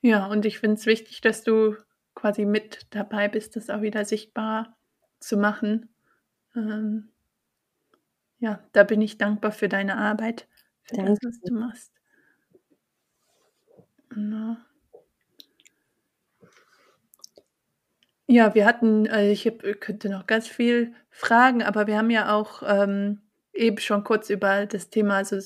[0.00, 1.76] ja und ich finde es wichtig, dass du
[2.14, 4.76] quasi mit dabei bist, das auch wieder sichtbar
[5.20, 5.88] zu machen.
[6.54, 7.10] Ähm,
[8.38, 10.48] ja, da bin ich dankbar für deine Arbeit,
[10.82, 11.12] für Danke.
[11.12, 11.92] das, was du machst.
[14.16, 14.56] No.
[18.30, 22.32] Ja, wir hatten, also ich hab, könnte noch ganz viel fragen, aber wir haben ja
[22.32, 25.36] auch ähm, eben schon kurz über das Thema also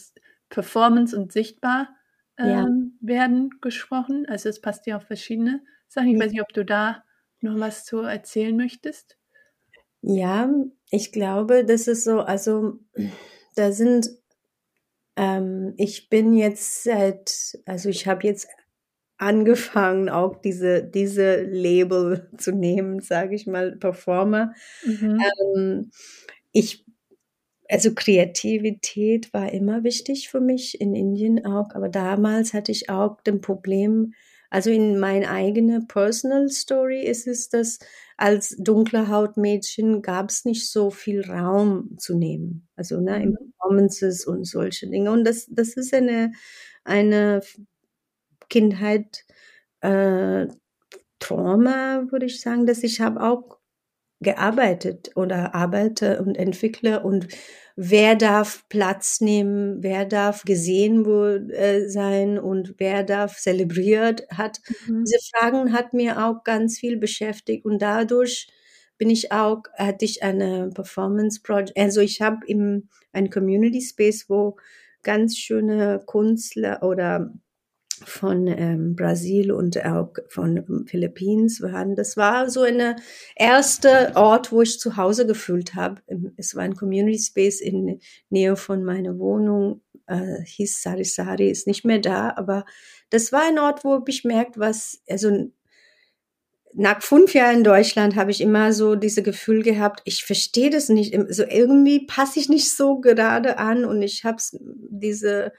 [0.50, 1.88] Performance und sichtbar
[2.36, 3.08] ähm, ja.
[3.08, 4.26] werden gesprochen.
[4.28, 6.08] Also es passt ja auf verschiedene Sachen.
[6.08, 7.04] Ich weiß nicht, ob du da
[7.40, 9.16] noch was zu erzählen möchtest.
[10.02, 10.52] Ja,
[10.90, 12.80] ich glaube, das ist so, also
[13.54, 14.10] da sind,
[15.16, 18.46] ähm, ich bin jetzt seit, also ich habe jetzt
[19.16, 24.54] angefangen, auch diese, diese Label zu nehmen, sage ich mal, Performer.
[24.84, 25.20] Mhm.
[25.56, 25.90] Ähm,
[26.52, 26.84] ich,
[27.68, 33.20] also Kreativität war immer wichtig für mich in Indien auch, aber damals hatte ich auch
[33.22, 34.14] den Problem,
[34.50, 37.80] also in mein eigene Personal Story ist es, dass
[38.16, 42.68] als dunkle Hautmädchen gab es nicht so viel Raum zu nehmen.
[42.76, 43.36] Also ne, in mhm.
[43.58, 45.10] Performances und solche Dinge.
[45.10, 46.32] Und das, das ist eine,
[46.84, 47.40] eine
[48.54, 49.24] Kindheit,
[49.80, 50.46] äh,
[51.18, 53.58] Trauma, würde ich sagen, dass ich habe auch
[54.20, 57.26] gearbeitet oder arbeite und entwickle und
[57.74, 61.04] wer darf Platz nehmen, wer darf gesehen
[61.50, 64.60] äh, sein und wer darf zelebriert hat.
[64.86, 65.04] Mhm.
[65.04, 68.46] Diese Fragen hat mir auch ganz viel beschäftigt und dadurch
[68.98, 74.26] bin ich auch, hatte ich eine Performance Project, also ich habe im ein Community Space,
[74.28, 74.56] wo
[75.02, 77.34] ganz schöne Künstler oder
[78.06, 81.94] von ähm, Brasil und auch von Philippinen waren.
[81.94, 82.96] Das war so eine
[83.36, 86.02] erste Ort, wo ich zu Hause gefühlt habe.
[86.36, 91.84] Es war ein Community Space in Nähe von meiner Wohnung, äh, hieß Sarisari, ist nicht
[91.84, 92.64] mehr da, aber
[93.10, 95.50] das war ein Ort, wo ich merkt, was, also
[96.74, 100.88] nach fünf Jahren in Deutschland habe ich immer so diese Gefühl gehabt, ich verstehe das
[100.88, 104.42] nicht, so irgendwie passe ich nicht so gerade an und ich habe
[104.90, 105.52] diese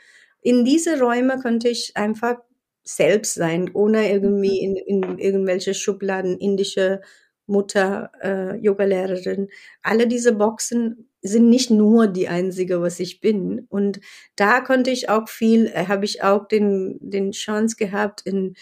[0.46, 2.36] in diese Räume könnte ich einfach
[2.84, 7.02] selbst sein, ohne irgendwie in, in irgendwelche Schubladen, indische
[7.48, 9.50] Mutter, äh, Yogalehrerin.
[9.82, 13.66] Alle diese Boxen sind nicht nur die einzige, was ich bin.
[13.70, 14.00] Und
[14.36, 18.54] da konnte ich auch viel, äh, habe ich auch den, den Chance gehabt, in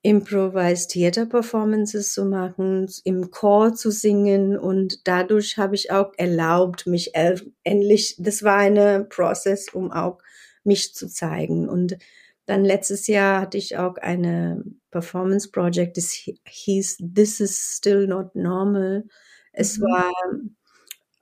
[0.00, 6.86] Improvised Theater Performances zu machen, im Chor zu singen und dadurch habe ich auch erlaubt,
[6.86, 7.12] mich
[7.64, 10.20] endlich, das war eine Prozess, um auch
[10.66, 11.68] mich zu zeigen.
[11.68, 11.96] Und
[12.46, 16.12] dann letztes Jahr hatte ich auch eine Performance Project, das
[16.46, 19.04] hieß This is Still Not Normal.
[19.52, 19.82] Es mhm.
[19.82, 20.12] war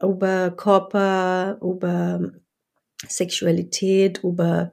[0.02, 2.32] über Körper, über
[3.08, 4.72] Sexualität, über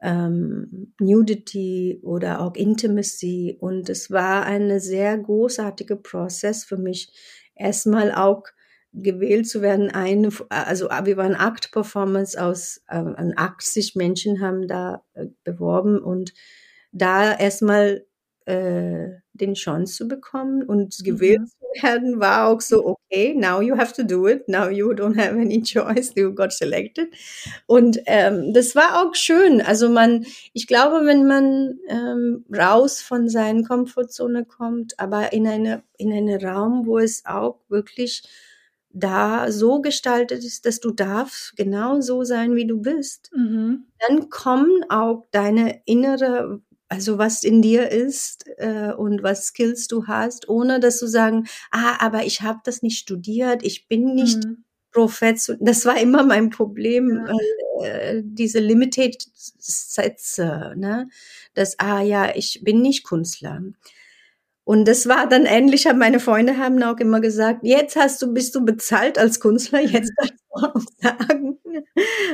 [0.00, 3.56] ähm, Nudity oder auch Intimacy.
[3.58, 7.12] Und es war eine sehr großartige Prozess für mich,
[7.54, 8.44] erstmal auch
[9.02, 9.90] gewählt zu werden.
[9.90, 13.02] Eine, also wir waren Act-Performance aus äh,
[13.36, 16.32] 80 Menschen haben da äh, beworben und
[16.92, 18.04] da erstmal
[18.46, 21.46] äh, den Chance zu bekommen und gewählt mhm.
[21.46, 25.16] zu werden, war auch so, okay, now you have to do it, now you don't
[25.16, 27.08] have any choice, you got selected.
[27.66, 29.60] Und ähm, das war auch schön.
[29.60, 35.82] Also man, ich glaube, wenn man ähm, raus von seiner Komfortzone kommt, aber in eine
[35.98, 38.22] in einen Raum, wo es auch wirklich
[38.90, 43.86] da so gestaltet ist, dass du darfst genau so sein, wie du bist, mhm.
[44.06, 50.06] dann kommen auch deine innere, also was in dir ist äh, und was Skills du
[50.06, 54.44] hast, ohne dass du sagen, ah, aber ich habe das nicht studiert, ich bin nicht
[54.44, 54.64] mhm.
[54.92, 55.56] Prophet.
[55.60, 57.84] Das war immer mein Problem, ja.
[57.84, 61.08] äh, diese Limited Sätze, ne?
[61.54, 63.62] Das, ah ja, ich bin nicht Künstler.
[64.68, 68.34] Und das war dann endlich, haben meine Freunde haben auch immer gesagt, jetzt hast du,
[68.34, 71.58] bist du bezahlt als Künstler, jetzt kannst du auch sagen.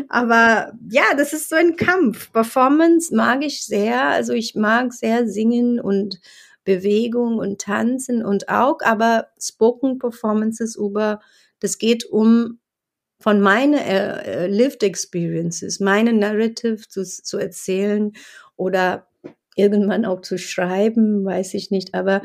[0.09, 2.33] Aber ja, das ist so ein Kampf.
[2.33, 4.03] Performance mag ich sehr.
[4.03, 6.21] Also ich mag sehr singen und
[6.65, 11.21] Bewegung und tanzen und auch, aber Spoken Performances über,
[11.61, 12.59] das geht um
[13.21, 18.11] von meinen äh, Lived Experiences, meine Narrative zu, zu erzählen
[18.57, 19.07] oder
[19.55, 21.95] irgendwann auch zu schreiben, weiß ich nicht.
[21.95, 22.23] Aber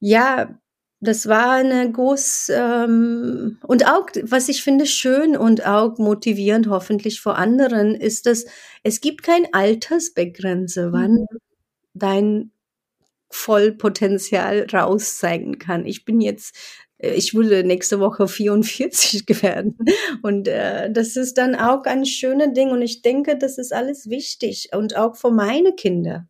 [0.00, 0.58] ja,
[1.00, 7.20] das war eine groß ähm, und auch was ich finde schön und auch motivierend hoffentlich
[7.20, 8.46] vor anderen ist, dass
[8.82, 11.38] es gibt kein Altersbegrenze, wann mhm.
[11.94, 12.50] dein
[13.30, 15.86] Vollpotenzial rauszeigen kann.
[15.86, 16.56] Ich bin jetzt
[16.98, 19.76] äh, ich würde nächste Woche 44 werden.
[20.22, 22.70] Und äh, das ist dann auch ein schönes Ding.
[22.70, 24.70] Und ich denke, das ist alles wichtig.
[24.72, 26.28] Und auch für meine Kinder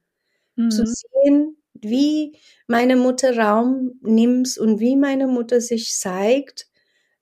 [0.57, 0.71] mhm.
[0.71, 2.37] zu sehen, wie
[2.67, 6.69] meine Mutter Raum nimmt und wie meine Mutter sich zeigt.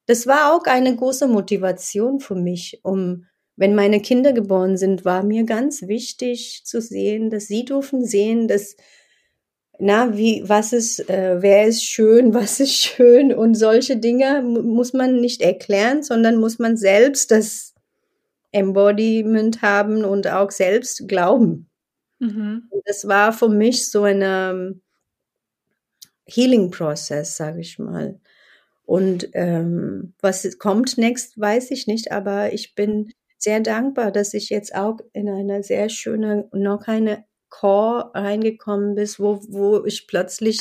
[0.07, 5.23] Das war auch eine große Motivation für mich, um wenn meine Kinder geboren sind, war
[5.23, 8.77] mir ganz wichtig zu sehen, dass sie dürfen sehen, dass
[9.79, 14.92] na, wie, was ist, äh, wer ist schön, was ist schön und solche Dinge muss
[14.92, 17.75] man nicht erklären, sondern muss man selbst das
[18.53, 21.71] Embodiment haben und auch selbst glauben.
[22.18, 22.68] Mhm.
[22.85, 24.83] Das war für mich so ein ähm,
[26.27, 28.21] Healing-Prozess, sage ich mal.
[28.85, 34.51] Und ähm, was kommt next, weiß ich nicht, aber ich bin sehr dankbar, dass ich
[34.51, 40.61] jetzt auch in eine sehr schöne, noch eine Core reingekommen bin, wo, wo ich plötzlich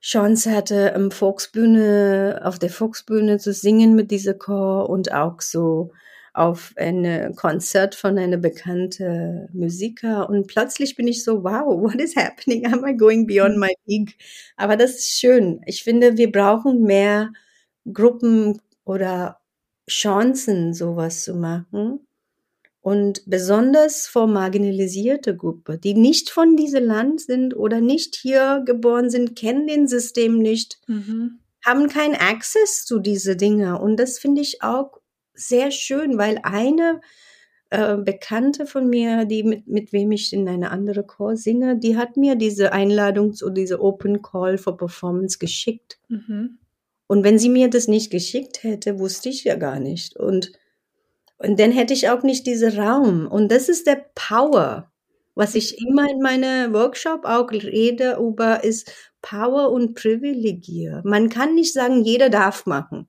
[0.00, 5.92] Chance hatte, im Volksbühne, auf der Volksbühne zu singen mit dieser Chor und auch so
[6.34, 12.16] auf ein Konzert von einer bekannten Musiker und plötzlich bin ich so, wow, what is
[12.16, 12.66] happening?
[12.66, 14.16] Am I going beyond my peak?
[14.56, 15.60] Aber das ist schön.
[15.66, 17.32] Ich finde, wir brauchen mehr
[17.90, 19.40] Gruppen oder
[19.88, 22.06] Chancen, sowas zu machen.
[22.80, 29.08] Und besonders vor marginalisierte Gruppen, die nicht von diesem Land sind oder nicht hier geboren
[29.08, 30.80] sind, kennen den System nicht.
[30.86, 33.80] Mhm haben keinen Access zu diese Dinge.
[33.80, 35.00] Und das finde ich auch
[35.34, 37.00] sehr schön, weil eine
[37.70, 41.96] äh, Bekannte von mir, die mit, mit wem ich in eine andere Chor singe, die
[41.96, 45.98] hat mir diese Einladung zu diese Open Call for Performance geschickt.
[46.08, 46.58] Mhm.
[47.06, 50.16] Und wenn sie mir das nicht geschickt hätte, wusste ich ja gar nicht.
[50.16, 50.52] Und,
[51.38, 53.26] und dann hätte ich auch nicht diesen Raum.
[53.26, 54.90] Und das ist der Power.
[55.34, 61.02] Was ich immer in meinem Workshop auch rede über, ist Power und Privilegier.
[61.04, 63.08] Man kann nicht sagen, jeder darf machen.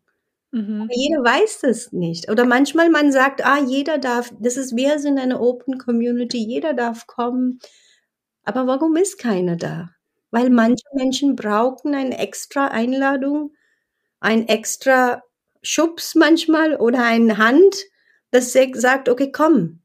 [0.56, 0.88] Mhm.
[0.90, 2.32] Jeder weiß das nicht.
[2.32, 6.74] Oder manchmal man sagt, ah, jeder darf, das ist, wir sind eine Open Community, jeder
[6.74, 7.60] darf kommen.
[8.46, 9.90] Aber warum ist keiner da?
[10.32, 13.52] Weil manche Menschen brauchen eine extra Einladung,
[14.22, 15.24] ein extra
[15.62, 17.76] Schubs manchmal oder eine Hand,
[18.32, 19.82] das sagt, okay, komm.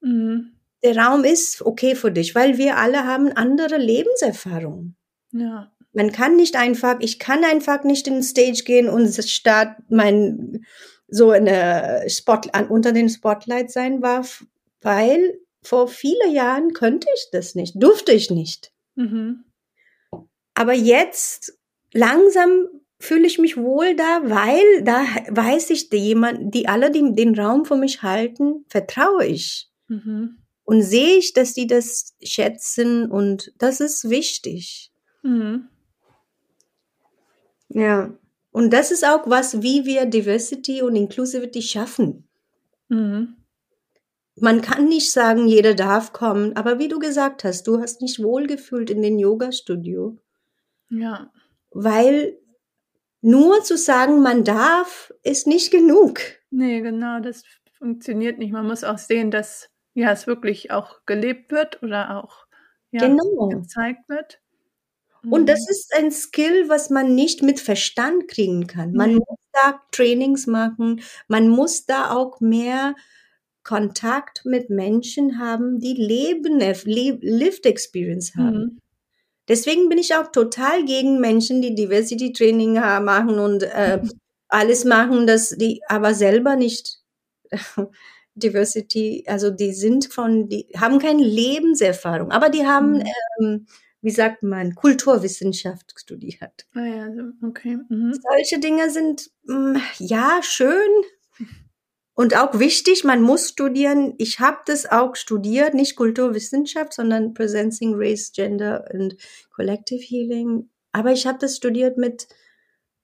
[0.00, 0.56] Mhm.
[0.82, 4.96] Der Raum ist okay für dich, weil wir alle haben andere Lebenserfahrungen.
[5.30, 5.70] Ja.
[5.92, 10.64] Man kann nicht einfach, ich kann einfach nicht in den Stage gehen und statt mein
[11.08, 14.26] so eine Spot an, unter den Spotlight sein war,
[14.80, 18.72] weil vor vielen Jahren könnte ich das nicht, durfte ich nicht.
[18.94, 19.44] Mhm.
[20.54, 21.58] Aber jetzt
[21.92, 22.68] langsam
[22.98, 27.38] fühle ich mich wohl da, weil da weiß ich, die jemand, die alle die den
[27.38, 29.68] Raum für mich halten, vertraue ich.
[29.88, 30.38] Mhm.
[30.64, 34.92] Und sehe ich, dass die das schätzen und das ist wichtig.
[35.22, 35.68] Mhm.
[37.74, 38.12] Ja.
[38.50, 42.28] Und das ist auch was, wie wir Diversity und Inclusivity schaffen.
[42.88, 43.36] Mhm.
[44.36, 48.22] Man kann nicht sagen, jeder darf kommen, aber wie du gesagt hast, du hast nicht
[48.22, 50.18] wohlgefühlt in den Yoga-Studio,
[50.90, 51.30] Ja.
[51.70, 52.38] weil
[53.20, 56.20] nur zu sagen, man darf, ist nicht genug.
[56.50, 57.44] Nee, genau, das
[57.78, 58.52] funktioniert nicht.
[58.52, 62.46] Man muss auch sehen, dass ja es wirklich auch gelebt wird oder auch
[62.90, 63.48] ja, Genau.
[63.48, 64.40] gezeigt wird.
[65.24, 65.46] Und Mhm.
[65.46, 68.92] das ist ein Skill, was man nicht mit Verstand kriegen kann.
[68.92, 69.16] Man Nee.
[69.16, 72.94] muss da Trainings machen, man muss da auch mehr
[73.64, 78.56] Kontakt mit Menschen haben, die Leben, le- Lived Experience haben.
[78.58, 78.78] Mhm.
[79.48, 84.00] Deswegen bin ich auch total gegen Menschen, die Diversity Training machen und äh,
[84.48, 86.98] alles machen, dass die aber selber nicht
[88.34, 93.04] Diversity, also die sind von, die haben keine Lebenserfahrung, aber die haben, Mhm.
[93.40, 93.66] ähm,
[94.02, 96.66] wie sagt man, Kulturwissenschaft studiert.
[96.74, 97.08] Ah ja,
[97.46, 97.78] okay.
[97.88, 98.12] Mhm.
[98.30, 100.90] Solche Dinge sind mh, ja schön
[102.14, 103.04] und auch wichtig.
[103.04, 104.14] Man muss studieren.
[104.18, 109.16] Ich habe das auch studiert, nicht Kulturwissenschaft, sondern Presencing Race, Gender und
[109.54, 110.68] Collective Healing.
[110.92, 112.28] Aber ich habe das studiert mit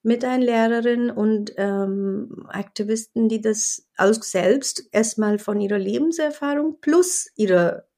[0.01, 7.29] mit einer Lehrerin und ähm, Aktivisten, die das auch selbst erstmal von ihrer Lebenserfahrung plus
[7.35, 7.88] ihre,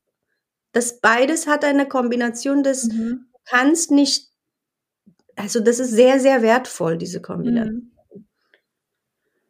[0.72, 3.28] das beides hat eine Kombination, das Mhm.
[3.34, 4.30] du kannst nicht,
[5.36, 7.92] also das ist sehr, sehr wertvoll, diese Kombination.
[8.14, 8.26] Mhm.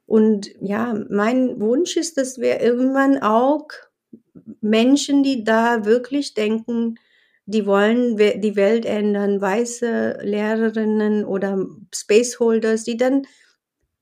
[0.06, 3.68] Und ja, mein Wunsch ist, dass wir irgendwann auch
[4.62, 6.96] Menschen, die da wirklich denken,
[7.46, 13.24] die wollen die Welt ändern, weiße Lehrerinnen oder Spaceholders, die dann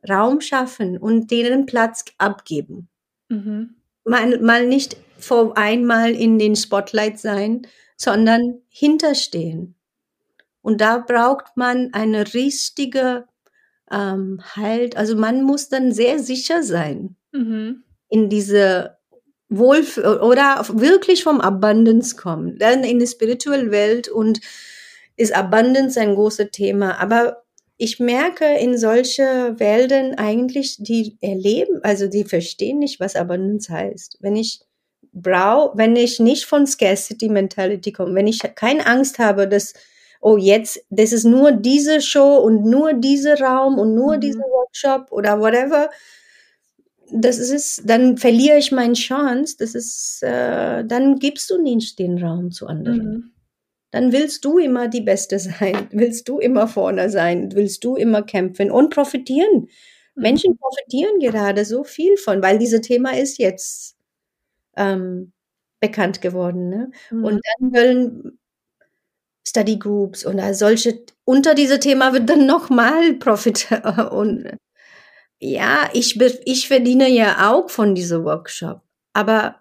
[0.07, 2.89] Raum schaffen und denen Platz abgeben.
[3.29, 3.75] Mhm.
[4.03, 7.67] Mal, mal nicht vor einmal in den Spotlight sein,
[7.97, 9.75] sondern hinterstehen.
[10.61, 13.25] Und da braucht man eine richtige
[13.91, 14.97] ähm, Halt.
[14.97, 17.83] Also man muss dann sehr sicher sein Mhm.
[18.09, 18.97] in diese
[19.49, 22.57] Wohlf oder wirklich vom Abundance kommen.
[22.57, 24.41] Dann in die spirituelle Welt und
[25.15, 26.99] ist Abundance ein großes Thema.
[26.99, 27.43] Aber
[27.77, 34.17] ich merke in solche Welten eigentlich, die erleben, also die verstehen nicht, was Abundance heißt.
[34.21, 34.61] Wenn ich
[35.13, 39.73] brau, wenn ich nicht von Scarcity Mentality komme, wenn ich keine Angst habe, dass
[40.21, 44.21] oh jetzt, das ist nur diese Show und nur dieser Raum und nur Mhm.
[44.21, 45.89] dieser Workshop oder whatever,
[47.11, 49.55] das ist, dann verliere ich meine Chance.
[49.57, 52.97] Das ist, äh, dann gibst du nicht den Raum zu anderen.
[52.97, 53.31] Mhm.
[53.91, 58.21] Dann willst du immer die Beste sein, willst du immer vorne sein, willst du immer
[58.21, 59.69] kämpfen und profitieren.
[60.15, 60.21] Mhm.
[60.21, 63.95] Menschen profitieren gerade so viel von, weil dieses Thema ist jetzt
[64.79, 65.33] ähm,
[65.79, 66.69] bekannt geworden.
[66.69, 66.91] Ne?
[67.11, 67.23] Mhm.
[67.23, 68.39] Und dann wollen
[69.47, 73.67] Study Groups und all solche, unter diesem Thema wird dann nochmal Profit
[74.11, 74.57] und
[75.41, 78.81] ja, ich, ich verdiene ja auch von diesem Workshop.
[79.13, 79.55] Aber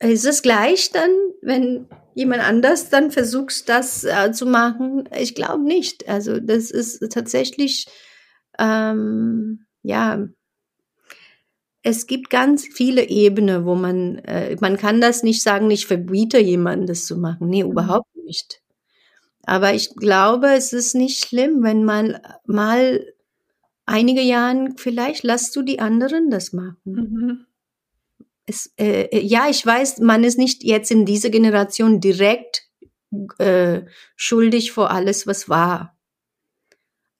[0.00, 1.10] ist es gleich dann,
[1.42, 5.08] wenn jemand anders dann versucht, das äh, zu machen?
[5.16, 6.08] Ich glaube nicht.
[6.08, 7.86] Also das ist tatsächlich,
[8.58, 10.28] ähm, ja,
[11.88, 16.38] es gibt ganz viele Ebenen, wo man, äh, man kann das nicht sagen, ich verbiete
[16.38, 17.48] jemanden, das zu machen.
[17.48, 17.70] Nee, Mhm.
[17.72, 18.60] überhaupt nicht.
[19.44, 23.04] Aber ich glaube, es ist nicht schlimm, wenn man mal
[23.86, 26.76] einige Jahren, vielleicht lässt du die anderen das machen.
[26.84, 27.46] Mhm.
[28.46, 32.64] Es, äh, ja, ich weiß, man ist nicht jetzt in dieser Generation direkt
[33.38, 33.82] äh,
[34.16, 35.96] schuldig vor alles, was war.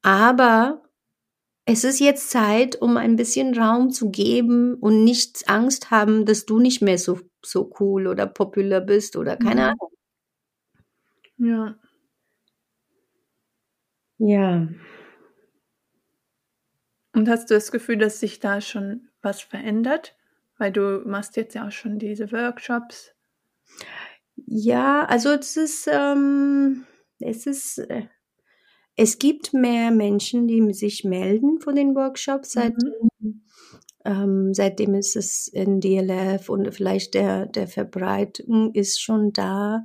[0.02, 0.82] Aber
[1.68, 6.46] es ist jetzt Zeit, um ein bisschen Raum zu geben und nicht Angst haben, dass
[6.46, 9.68] du nicht mehr so, so cool oder populär bist oder keine Mhm.
[9.68, 9.90] Ahnung.
[11.38, 11.78] Ja.
[14.18, 14.68] Ja.
[17.14, 20.16] Und hast du das Gefühl, dass sich da schon was verändert?
[20.56, 23.14] Weil du machst jetzt ja auch schon diese Workshops.
[24.46, 26.86] Ja, also es ist, ähm,
[27.18, 28.06] es ist, äh,
[28.98, 33.10] es gibt mehr Menschen, die sich melden von den Workshops, seitdem,
[34.04, 39.84] ähm, seitdem ist es in DLF und vielleicht der, der Verbreitung ist schon da.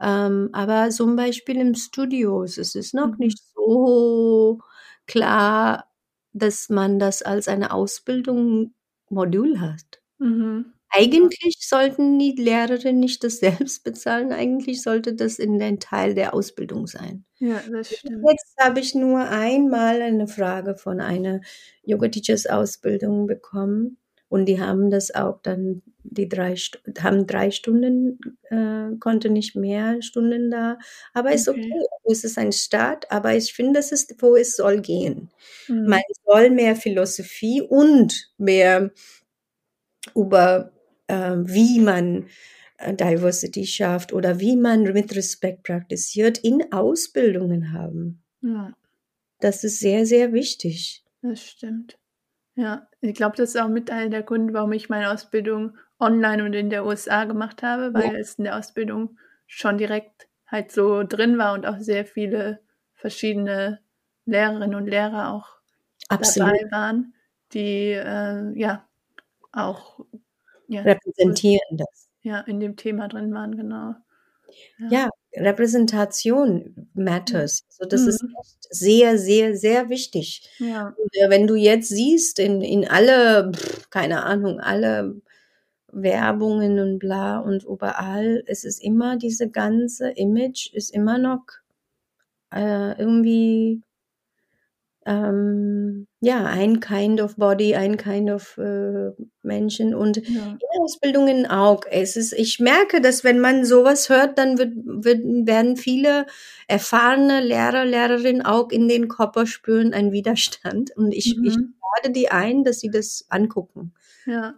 [0.00, 3.16] Ähm, aber zum Beispiel im Studio, es ist noch Mhm.
[3.18, 4.60] nicht so
[5.06, 5.86] klar,
[6.32, 8.74] dass man das als eine Ausbildung
[9.10, 10.02] Modul hat.
[10.18, 10.72] Mhm.
[10.94, 14.32] Eigentlich sollten die Lehrerinnen nicht das selbst bezahlen.
[14.32, 17.24] Eigentlich sollte das in den Teil der Ausbildung sein.
[17.38, 18.22] Ja, das stimmt.
[18.30, 21.40] Jetzt habe ich nur einmal eine Frage von einer
[21.82, 23.96] Yoga Teachers Ausbildung bekommen
[24.28, 26.54] und die haben das auch dann die drei
[27.00, 28.18] haben drei Stunden
[28.50, 30.78] äh, konnte nicht mehr Stunden da,
[31.14, 31.60] aber ist Okay.
[31.72, 31.86] okay.
[32.04, 35.30] Es ist ein Start, aber ich finde, das ist wo es soll gehen.
[35.68, 35.86] Mhm.
[35.86, 38.90] Man soll mehr Philosophie und mehr
[40.14, 40.71] über
[41.14, 42.26] wie man
[42.78, 48.22] äh, Diversity schafft oder wie man mit Respekt praktiziert in Ausbildungen haben.
[48.42, 48.74] Ja,
[49.40, 51.04] Das ist sehr, sehr wichtig.
[51.22, 51.98] das stimmt.
[52.54, 56.44] Ja, ich glaube, das ist auch mit einer der Gründe, warum ich meine Ausbildung online
[56.44, 61.02] und in der USA gemacht habe, weil es in der Ausbildung schon direkt halt so
[61.02, 62.60] drin war und auch sehr viele
[62.94, 63.80] verschiedene
[64.26, 65.48] Lehrerinnen und Lehrer auch
[66.08, 67.14] Absolut dabei waren,
[67.52, 68.86] die äh, ja
[69.52, 70.00] auch
[70.72, 72.08] ja, repräsentieren das.
[72.22, 73.94] ja, in dem Thema drin waren, genau.
[74.90, 77.62] Ja, Repräsentation matters.
[77.78, 78.34] Also das ist Mhm.
[78.40, 80.48] echt sehr, sehr, sehr wichtig.
[80.58, 83.52] Ja, Und, äh, wenn du jetzt siehst, in, in alle,
[83.90, 85.20] keine Ahnung, alle
[85.92, 91.44] Werbungen und bla und überall, es ist immer diese ganze Image ist immer noch
[92.52, 93.82] äh, irgendwie
[95.06, 99.10] ähm, ja ein kind of body, ein kind of äh,
[99.42, 101.82] Menschen und ja, in Ausbildungen auch.
[101.90, 106.26] Es ist, ich merke, dass wenn man sowas hört, dann wird, wird, werden viele
[106.68, 110.96] erfahrene Lehrer, Lehrerinnen auch in den Körper spüren einen Widerstand.
[110.96, 111.74] Und ich, ich Mhm.
[112.02, 113.94] lade die ein, dass sie das angucken.
[114.26, 114.54] ja.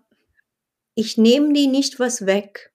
[0.95, 2.73] Ich nehme die nicht was weg.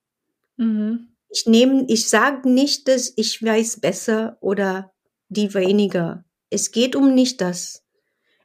[0.58, 1.10] Mhm.
[1.30, 4.92] Ich nehme, ich sage nicht, dass ich weiß besser oder
[5.30, 6.26] die weniger.
[6.50, 7.86] Es geht um nicht das.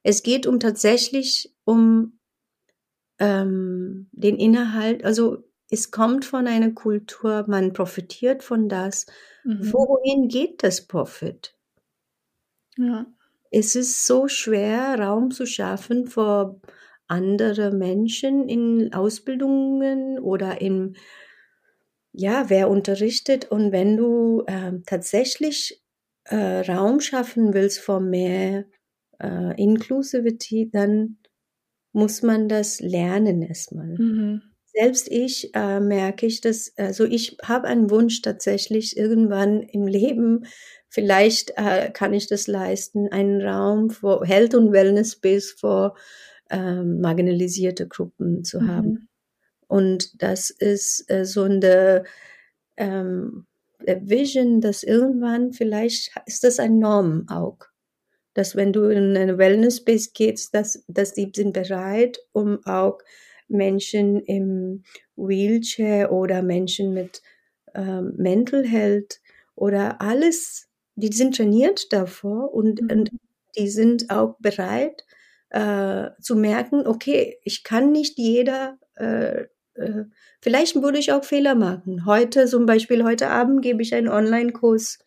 [0.02, 2.18] Es geht um tatsächlich um
[3.18, 5.05] ähm, den Inhalt.
[5.05, 9.07] Also es kommt von einer Kultur, man profitiert von das.
[9.44, 9.72] Mhm.
[9.72, 11.57] Wohin geht das Profit?
[12.76, 13.07] Ja,
[13.50, 16.61] Es ist so schwer, Raum zu schaffen für
[17.07, 20.96] andere Menschen in Ausbildungen oder in,
[22.12, 23.50] ja, wer unterrichtet.
[23.50, 25.84] Und wenn du ähm, tatsächlich
[26.24, 28.64] äh, Raum schaffen willst für mehr
[29.20, 31.18] äh, Inclusivity, dann
[31.92, 33.96] muss man das lernen erstmal.
[33.98, 34.42] mhm.
[34.76, 40.46] Selbst ich äh, merke ich, dass, also ich habe einen Wunsch tatsächlich irgendwann im Leben,
[40.88, 45.94] vielleicht äh, kann ich das leisten, einen Raum für Health und Wellness Space für
[46.50, 48.88] ähm, marginalisierte Gruppen zu haben.
[48.88, 49.08] Mhm.
[49.68, 52.02] Und das ist äh, so eine
[52.76, 53.46] ähm,
[53.87, 57.59] Vision, dass irgendwann vielleicht ist das ein Norm auch.
[58.35, 62.99] Dass wenn du in eine Wellness Space gehst, dass, dass die sind bereit, um auch
[63.49, 64.82] Menschen im
[65.16, 67.22] Wheelchair oder Menschen mit
[67.74, 69.20] ähm, Mental Health
[69.55, 72.91] oder alles, die sind trainiert davor und, Mhm.
[72.91, 73.11] und
[73.57, 75.05] die sind auch bereit
[75.51, 80.04] äh, zu merken, okay, ich kann nicht jeder, äh, äh,
[80.40, 82.06] vielleicht würde ich auch Fehler machen.
[82.06, 84.98] Heute zum Beispiel, heute Abend gebe ich einen Online-Kurs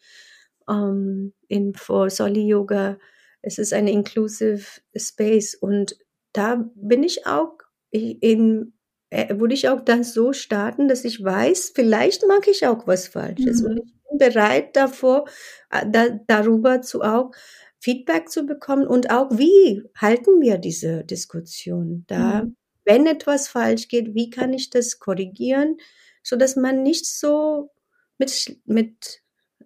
[0.69, 2.97] ähm, in for Soli Yoga.
[3.41, 4.65] Es ist eine inclusive
[4.95, 5.97] Space und
[6.33, 7.57] da bin ich auch
[7.89, 8.73] in,
[9.09, 13.07] äh, würde ich auch das so starten, dass ich weiß, vielleicht mag ich auch was
[13.07, 13.61] Falsches.
[13.61, 13.67] Mhm.
[13.67, 15.25] Und ich bin bereit davor,
[15.71, 17.31] äh, da, darüber zu auch
[17.79, 22.43] Feedback zu bekommen und auch, wie halten wir diese Diskussion da?
[22.43, 22.55] Mhm.
[22.87, 25.77] Wenn etwas falsch geht, wie kann ich das korrigieren,
[26.23, 27.71] so dass man nicht so
[28.17, 29.21] mit, mit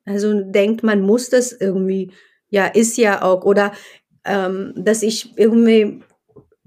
[0.06, 2.12] Also denkt, man muss das irgendwie,
[2.50, 3.74] ja, ist ja auch, oder
[4.26, 6.04] ähm, dass ich irgendwie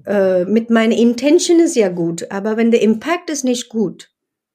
[0.06, 4.10] äh, mit meiner Intention ist ja gut, aber wenn der Impact ist nicht gut,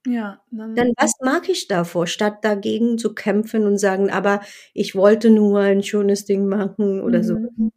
[0.05, 4.41] Ja, dann dann was mache ich davor, statt dagegen zu kämpfen und sagen, aber
[4.73, 7.35] ich wollte nur ein schönes Ding machen oder so.
[7.35, 7.71] Mhm.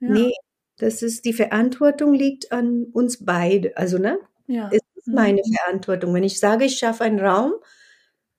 [0.00, 0.08] Ja.
[0.08, 0.32] Nee,
[0.78, 3.76] das ist die Verantwortung liegt an uns beide.
[3.76, 4.18] Also, ne?
[4.46, 4.70] Ja.
[4.72, 5.14] Es ist Mhm.
[5.14, 6.14] meine Verantwortung.
[6.14, 7.54] Wenn ich sage, ich schaffe einen Raum,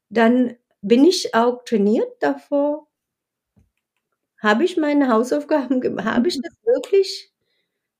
[0.09, 2.87] dann bin ich auch trainiert davor.
[4.41, 6.05] Habe ich meine Hausaufgaben gemacht?
[6.17, 7.31] Habe ich das wirklich,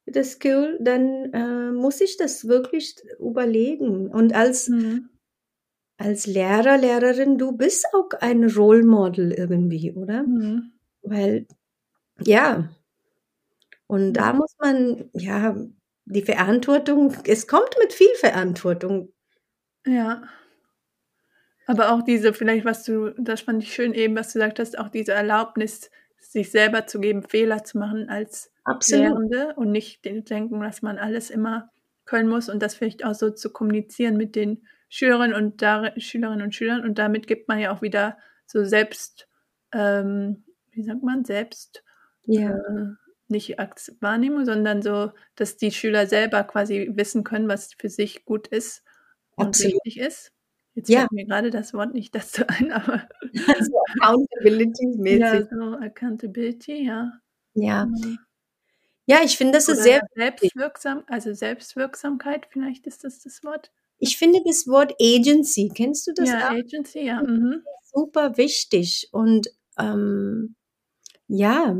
[0.07, 0.77] das Skill?
[0.81, 4.09] Dann äh, muss ich das wirklich überlegen.
[4.09, 5.09] Und als, Mhm.
[5.97, 10.23] als Lehrer, Lehrerin, du bist auch ein Role Model irgendwie, oder?
[10.23, 10.73] Mhm.
[11.03, 11.47] Weil,
[12.25, 12.69] ja,
[13.89, 14.33] und da Ja.
[14.33, 15.55] muss man, ja,
[16.05, 19.11] die Verantwortung, es kommt mit viel Verantwortung.
[19.85, 20.21] Ja.
[21.67, 24.77] Aber auch diese vielleicht, was du das fand ich schön eben, was du gesagt hast,
[24.79, 29.19] auch diese Erlaubnis, sich selber zu geben, Fehler zu machen als Absolut.
[29.29, 31.71] Lehrende und nicht den denken, dass man alles immer
[32.05, 36.43] können muss und das vielleicht auch so zu kommunizieren mit den Schülerinnen und dar Schülerinnen
[36.43, 39.27] und Schülern und damit gibt man ja auch wieder so selbst
[39.73, 41.83] ähm, wie sagt man, selbst
[42.25, 42.51] Ja.
[42.51, 43.57] äh, nicht
[44.01, 48.83] Wahrnehmung, sondern so, dass die Schüler selber quasi wissen können, was für sich gut ist
[49.35, 49.73] und Absolut.
[49.85, 50.31] richtig ist.
[50.75, 50.99] Jetzt Ja.
[51.01, 53.07] fällt mir gerade das Wort nicht dazu ein, aber
[53.61, 53.71] Also
[54.01, 55.19] accountability-mäßig.
[55.19, 57.11] ja, so Accountability, ja.
[57.55, 57.87] Ja.
[59.05, 60.11] Ja, ich finde, das ist Oder sehr wichtig.
[60.15, 63.71] Selbstwirksam also Selbstwirksamkeit, vielleicht ist das das Wort?
[63.97, 66.51] Ich finde das Wort Agency, kennst du das Ja, auch?
[66.51, 67.63] Agency, ja, mhm.
[67.91, 69.49] Super wichtig und
[69.79, 70.55] ähm,
[71.27, 71.75] ja,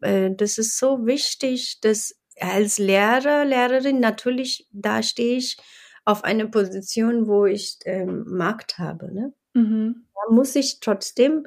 [0.00, 5.58] äh, das ist so wichtig, dass als Lehrer, Lehrerin natürlich, da stehe ich
[6.04, 9.12] auf einer Position, wo ich ähm, Macht habe.
[9.12, 9.32] Ne?
[9.54, 10.06] Mhm.
[10.14, 11.46] Da muss ich trotzdem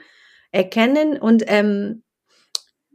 [0.52, 2.04] erkennen und ähm,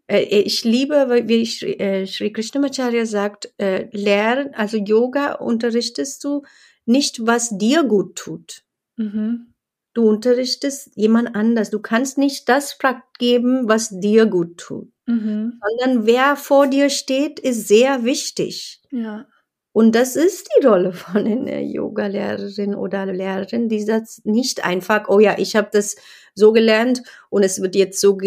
[0.09, 6.43] äh, ich liebe, wie ich, äh, Sri Krishnamacharya sagt, äh, lernen, also Yoga unterrichtest du
[6.87, 8.65] nicht, was dir gut tut.
[8.97, 9.53] Mhm.
[9.95, 11.71] Du unterrichtest jemand anders.
[11.71, 12.79] Du kannst nicht das
[13.19, 15.63] geben, was dir gut tut, Mhm.
[15.63, 18.81] sondern wer vor dir steht, ist sehr wichtig.
[18.93, 19.27] Ja.
[19.73, 25.21] Und das ist die Rolle von einer Yoga-Lehrerin oder Lehrerin, die sagt nicht einfach, oh
[25.21, 25.97] ja, ich habe das
[26.35, 28.19] so gelernt und es wird jetzt so.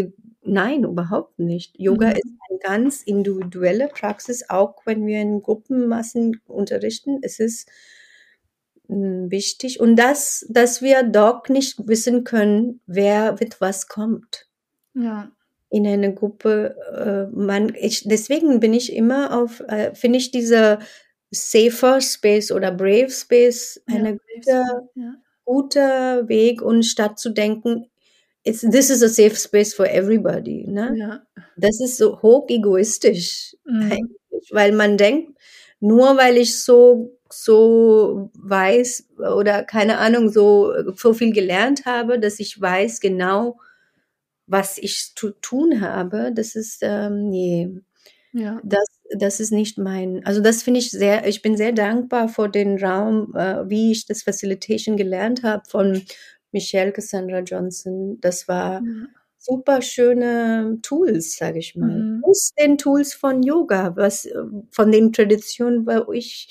[0.44, 1.80] Nein, überhaupt nicht.
[1.80, 2.14] Yoga Mhm.
[2.14, 7.20] ist eine ganz individuelle Praxis, auch wenn wir in Gruppenmassen unterrichten.
[7.22, 7.70] Es ist
[8.90, 14.48] mm, wichtig und das, dass wir doch nicht wissen können, wer mit was kommt
[14.94, 15.32] Ja.
[15.72, 16.76] In eine Gruppe.
[17.34, 20.80] Äh, man, ich, deswegen bin ich immer auf, äh, finde ich diese
[21.32, 24.64] safer Space oder brave Space Ja, eine brave gute,
[24.96, 25.16] ja.
[25.46, 27.88] guter Weg und statt zu denken,
[28.44, 30.66] it's, this is a safe space for everybody.
[30.68, 30.94] Ne?
[30.98, 31.22] Ja.
[31.58, 33.92] Das ist so hoch egoistisch Mhm.
[33.92, 35.38] eigentlich, weil man denkt,
[35.80, 39.08] nur weil ich so so weiß
[39.38, 43.58] oder keine Ahnung so so viel gelernt habe, dass ich weiß genau,
[44.52, 46.32] was ich zu tun habe.
[46.36, 47.70] Das ist ähm, nee,
[48.34, 48.62] Ja.
[48.64, 48.86] das
[49.18, 50.26] das ist nicht mein.
[50.26, 51.28] Also das finde ich sehr.
[51.28, 56.02] Ich bin sehr dankbar für den Raum, äh, wie ich das Facilitation gelernt habe von
[56.54, 58.20] Michelle Cassandra Johnson.
[58.22, 59.08] Das war Ja.
[59.40, 61.90] super schöne Tools, sage ich mal.
[62.00, 62.22] Mhm.
[62.24, 64.36] Plus den Tools von Yoga, was äh,
[64.72, 66.50] von den Traditionen, wo ich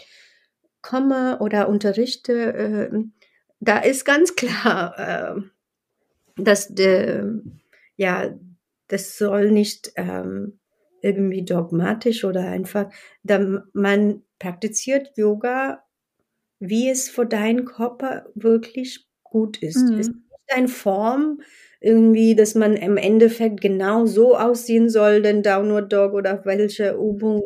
[0.83, 2.91] komme oder unterrichte, äh,
[3.61, 4.99] da ist ganz klar,
[5.39, 5.41] äh,
[6.43, 7.25] dass de,
[8.01, 8.35] ja,
[8.89, 10.59] das soll nicht ähm,
[11.03, 12.91] irgendwie dogmatisch oder einfach,
[13.23, 15.85] da man praktiziert Yoga,
[16.61, 19.93] wie es für deinen Körper wirklich gut ist.
[19.97, 20.25] Es ist Mhm.
[20.31, 21.41] nicht eine Form
[21.81, 27.43] irgendwie, dass man im Endeffekt genau so aussehen soll, den Downward Dog oder welche Übung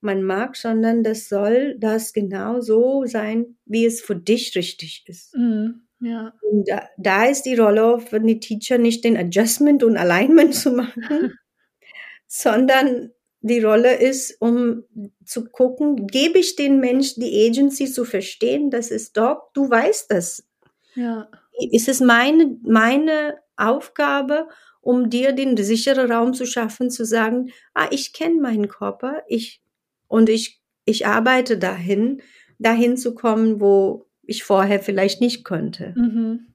[0.00, 5.38] man mag, sondern das soll das genau so sein, wie es für dich richtig ist.
[5.38, 5.86] Mhm.
[6.04, 6.34] Ja.
[6.42, 10.70] Und da, da ist die Rolle von die Teacher nicht den Adjustment und Alignment zu
[10.72, 11.38] machen,
[12.26, 14.84] sondern die Rolle ist, um
[15.24, 20.10] zu gucken, gebe ich den Mensch die Agency zu verstehen, das ist doch, du weißt
[20.10, 20.46] das.
[20.94, 21.28] Ja.
[21.70, 24.48] Ist es meine, meine Aufgabe,
[24.82, 29.62] um dir den sicheren Raum zu schaffen, zu sagen, ah, ich kenne meinen Körper, ich,
[30.08, 32.20] und ich, ich arbeite dahin,
[32.58, 35.92] dahin zu kommen, wo ich vorher vielleicht nicht könnte.
[35.96, 36.46] Mhm.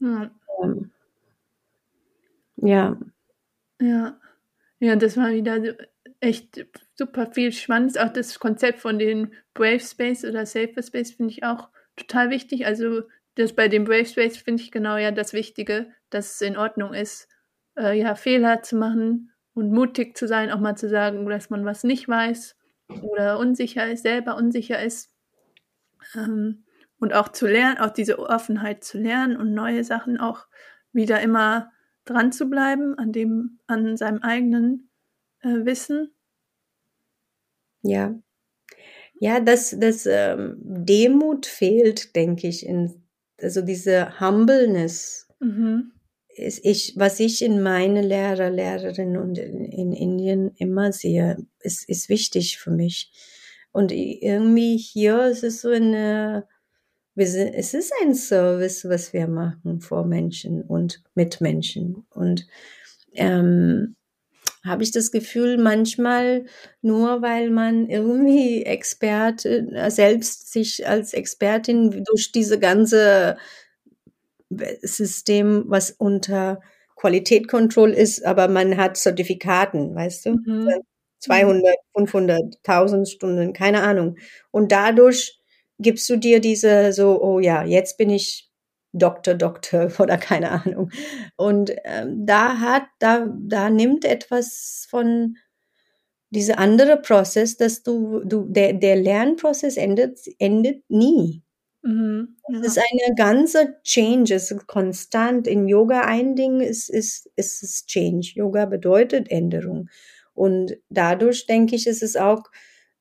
[0.00, 0.30] Ja.
[0.62, 0.90] Ähm,
[2.56, 2.98] ja.
[3.80, 4.20] Ja.
[4.78, 5.76] Ja, das war wieder
[6.20, 7.96] echt super viel Spannendes.
[7.96, 12.66] Auch das Konzept von den Brave Space oder Safer Space finde ich auch total wichtig.
[12.66, 13.02] Also
[13.36, 16.94] das bei dem Brave Space finde ich genau ja das Wichtige, dass es in Ordnung
[16.94, 17.28] ist,
[17.78, 21.64] äh, ja, Fehler zu machen und mutig zu sein, auch mal zu sagen, dass man
[21.64, 22.56] was nicht weiß
[23.02, 25.10] oder unsicher ist, selber unsicher ist.
[26.14, 26.64] Ähm,
[27.02, 30.46] und auch zu lernen, auch diese Offenheit zu lernen und neue Sachen auch
[30.92, 31.72] wieder immer
[32.04, 34.88] dran zu bleiben, an dem, an seinem eigenen
[35.40, 36.14] äh, Wissen.
[37.82, 38.14] Ja.
[39.18, 43.02] Ja, das, das ähm, Demut fehlt, denke ich, in,
[43.40, 45.26] also diese Humbleness.
[45.40, 45.90] Mhm.
[46.28, 51.88] Ist ich, was ich in meine Lehrer, Lehrerinnen und in, in Indien immer sehe, ist,
[51.88, 53.10] ist wichtig für mich.
[53.72, 56.46] Und irgendwie hier ist es so eine,
[57.16, 62.06] sind, es ist ein Service, was wir machen vor Menschen und mit Menschen.
[62.10, 62.46] Und
[63.14, 63.96] ähm,
[64.64, 66.46] habe ich das Gefühl, manchmal
[66.82, 73.36] nur weil man irgendwie Experte, äh, selbst sich als Expertin durch diese ganze
[74.82, 76.60] System, was unter
[76.96, 80.30] Qualitätskontroll ist, aber man hat Zertifikaten, weißt du?
[80.44, 80.68] Mhm.
[81.18, 84.16] 200, 500, 1000 Stunden, keine Ahnung.
[84.50, 85.40] Und dadurch
[85.82, 88.50] gibst du dir diese so, oh ja, jetzt bin ich
[88.92, 90.90] Doktor, Doktor oder keine Ahnung.
[91.36, 95.36] Und ähm, da hat, da, da nimmt etwas von
[96.30, 101.42] diese andere Prozess, dass du, du, der, der Lernprozess endet, endet nie.
[101.82, 102.60] Mhm, ja.
[102.60, 105.46] Es ist eine ganze Change, es ist konstant.
[105.46, 108.32] In Yoga ein Ding ist, ist, ist es Change.
[108.34, 109.90] Yoga bedeutet Änderung.
[110.32, 112.44] Und dadurch denke ich, ist es auch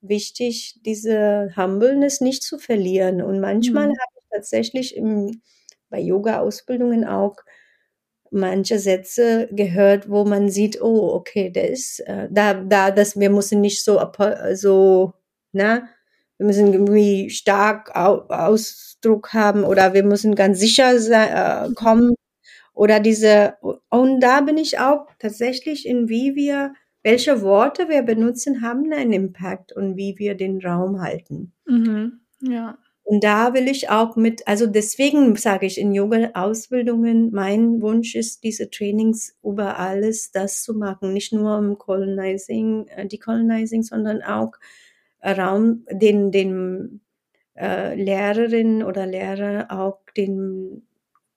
[0.02, 3.22] wichtig, diese Humbleness nicht zu verlieren.
[3.22, 3.92] Und manchmal mhm.
[4.00, 5.42] habe ich tatsächlich im,
[5.90, 7.36] bei Yoga-Ausbildungen auch
[8.32, 13.30] manche Sätze gehört, wo man sieht, oh, okay, der ist äh, da, da, dass wir
[13.30, 14.02] müssen nicht so,
[14.54, 15.14] so,
[15.52, 15.88] ne,
[16.38, 22.16] wir müssen irgendwie stark Au Ausdruck haben oder wir müssen ganz sicher sein, äh, kommen
[22.74, 23.56] oder diese,
[23.90, 26.74] und da bin ich auch tatsächlich in wie wir
[27.04, 31.54] welche Worte wir benutzen, haben einen Impact und wie wir den Raum halten.
[31.66, 32.22] Mhm.
[32.42, 32.78] Ja.
[33.04, 38.44] Und da will ich auch mit, also deswegen sage ich in Yoga-Ausbildungen, mein Wunsch ist,
[38.44, 44.54] diese Trainings über alles das zu machen, nicht nur im Colonizing, äh, Decolonizing, sondern auch
[45.24, 47.02] Raum, den, den
[47.58, 50.88] äh, Lehrerinnen oder Lehrer auch den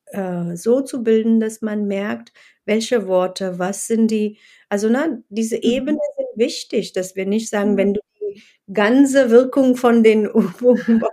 [0.07, 2.33] äh, so zu bilden, dass man merkt,
[2.65, 4.39] welche Worte, was sind die,
[4.69, 5.63] also na, diese mhm.
[5.63, 8.43] Ebenen sind wichtig, dass wir nicht sagen, wenn du die
[8.73, 11.05] ganze Wirkung von den Übungen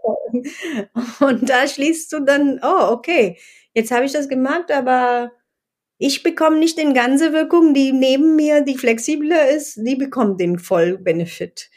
[1.20, 3.38] und da schließt du dann, oh, okay,
[3.74, 5.32] jetzt habe ich das gemacht, aber
[5.97, 10.58] ich bekomme nicht den ganze Wirkung, die neben mir, die flexibler ist, die bekommt den
[10.58, 11.70] Vollbenefit.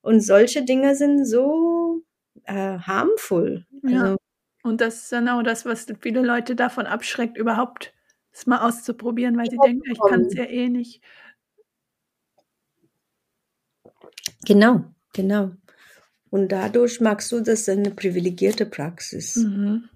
[0.00, 2.02] Und solche Dinge sind so
[2.44, 3.66] äh, harmful.
[3.84, 4.02] Ja.
[4.02, 4.16] Also,
[4.62, 7.94] und das ist genau das, was viele Leute davon abschreckt, überhaupt
[8.32, 11.02] es mal auszuprobieren, weil sie denken, ich kann es ja eh nicht.
[14.46, 15.52] Genau, genau.
[16.30, 19.36] Und dadurch magst du das eine privilegierte Praxis.
[19.36, 19.88] Mhm.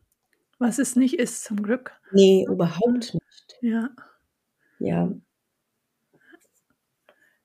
[0.58, 1.92] Was es nicht ist, zum Glück.
[2.12, 3.56] Nee, überhaupt nicht.
[3.60, 3.90] Ja.
[4.78, 5.10] Ja.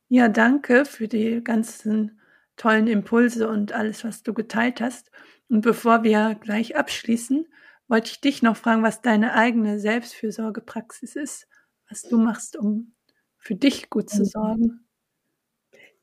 [0.08, 2.20] Ja, danke für die ganzen
[2.58, 5.12] tollen Impulse und alles, was du geteilt hast.
[5.50, 7.48] Und bevor wir gleich abschließen,
[7.90, 11.48] wollte ich dich noch fragen, was deine eigene Selbstfürsorgepraxis ist,
[11.90, 12.94] was du machst, um
[13.38, 14.26] für dich gut zu mhm.
[14.26, 14.80] sorgen.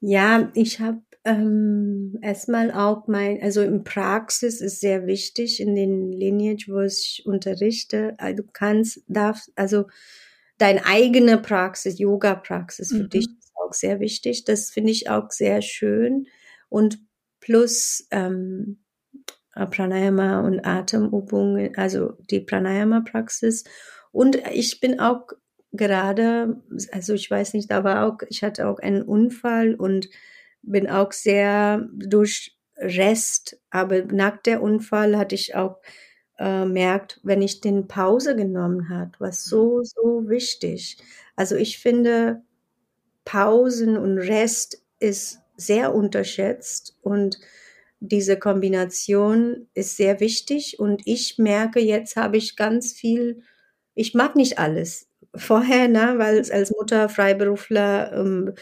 [0.01, 6.13] Ja, ich habe ähm, erstmal auch mein, also in Praxis ist sehr wichtig in den
[6.13, 8.15] Lineage, wo ich unterrichte.
[8.19, 9.87] Äh, du kannst, darfst, also
[10.59, 13.09] deine eigene Praxis, Yoga-Praxis für mhm.
[13.11, 14.45] dich ist auch sehr wichtig.
[14.45, 16.27] Das finde ich auch sehr schön.
[16.69, 17.01] Und
[17.41, 18.79] plus ähm,
[19.65, 23.65] Pranayama und Atemübungen, also die Pranayama-Praxis.
[24.13, 25.29] Und ich bin auch
[25.73, 26.61] gerade,
[26.93, 30.09] also ich weiß nicht, da war auch, ich hatte auch einen Unfall und
[30.63, 35.81] bin auch sehr durch Rest, aber nach der Unfall hatte ich auch
[36.39, 40.99] äh, merkt, wenn ich den Pause genommen hat, was so, so wichtig.
[41.37, 42.43] Also ich finde,
[43.25, 47.39] Pausen und Rest ist sehr unterschätzt und
[48.01, 53.43] diese Kombination ist sehr wichtig und ich merke, jetzt habe ich ganz viel,
[53.95, 55.09] ich mag nicht alles.
[55.37, 58.55] Vorher, ne, weil als Mutter, Freiberufler, ähm,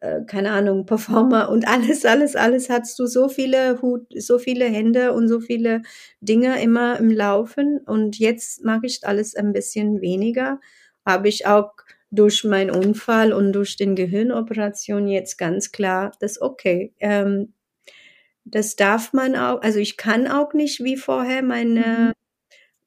[0.00, 4.66] äh, keine Ahnung, Performer und alles, alles, alles hast du so viele Hut, so viele
[4.66, 5.82] Hände und so viele
[6.20, 10.60] Dinge immer im Laufen und jetzt mag ich alles ein bisschen weniger.
[11.06, 11.72] Habe ich auch
[12.10, 17.52] durch meinen Unfall und durch den Gehirnoperation jetzt ganz klar, dass okay, ähm,
[18.50, 22.12] das darf man auch, also ich kann auch nicht wie vorher meine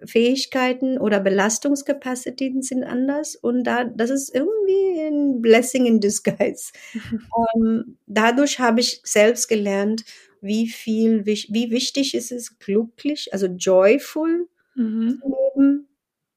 [0.04, 6.72] Fähigkeiten oder Belastungskapazitäten sind anders und da, das ist irgendwie ein Blessing in Disguise.
[7.56, 10.04] ähm, dadurch habe ich selbst gelernt,
[10.42, 15.20] wie viel, wie, wie wichtig ist es, glücklich, also joyful Mhm.
[15.22, 15.88] zu leben,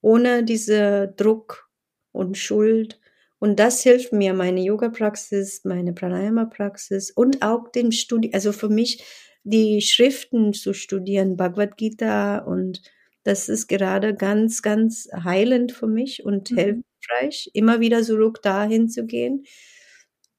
[0.01, 1.71] ohne diese Druck
[2.13, 3.01] und Schuld.
[3.45, 9.05] Und das hilft mir, meine Yoga-Praxis, meine Pranayama-Praxis und auch den Studi, also für mich
[9.45, 12.81] die Schriften zu studieren, Bhagavad Gita und
[13.23, 16.57] das ist gerade ganz, ganz heilend für mich und Mhm.
[16.57, 19.45] hilfreich, immer wieder zurück dahin zu gehen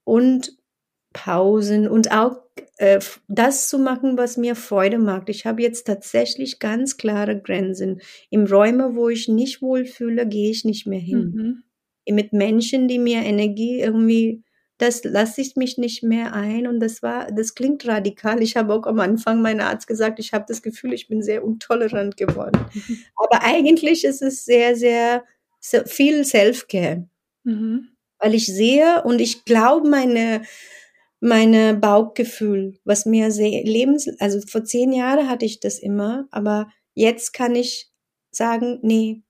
[0.04, 0.56] und
[1.12, 2.42] Pausen und auch
[2.78, 5.28] äh, das zu machen, was mir Freude macht.
[5.28, 8.00] Ich habe jetzt tatsächlich ganz klare Grenzen.
[8.30, 11.32] Im Räume, wo ich nicht wohlfühle, gehe ich nicht mehr hin.
[11.34, 11.62] Mhm.
[12.10, 14.42] Mit Menschen, die mir Energie irgendwie,
[14.78, 16.66] das lasse ich mich nicht mehr ein.
[16.66, 18.42] Und das war, das klingt radikal.
[18.42, 21.42] Ich habe auch am Anfang meinem Arzt gesagt, ich habe das Gefühl, ich bin sehr
[21.42, 22.66] intolerant geworden.
[22.74, 22.98] Mhm.
[23.16, 25.24] Aber eigentlich ist es sehr, sehr,
[25.86, 27.08] viel Self-Care
[27.44, 27.88] Mhm.
[28.18, 30.42] weil ich sehe und ich glaube meine
[31.20, 36.68] meine Bauchgefühl, was mir sehr lebens also vor zehn Jahren hatte ich das immer, aber
[36.94, 37.90] jetzt kann ich
[38.32, 39.22] sagen, nee,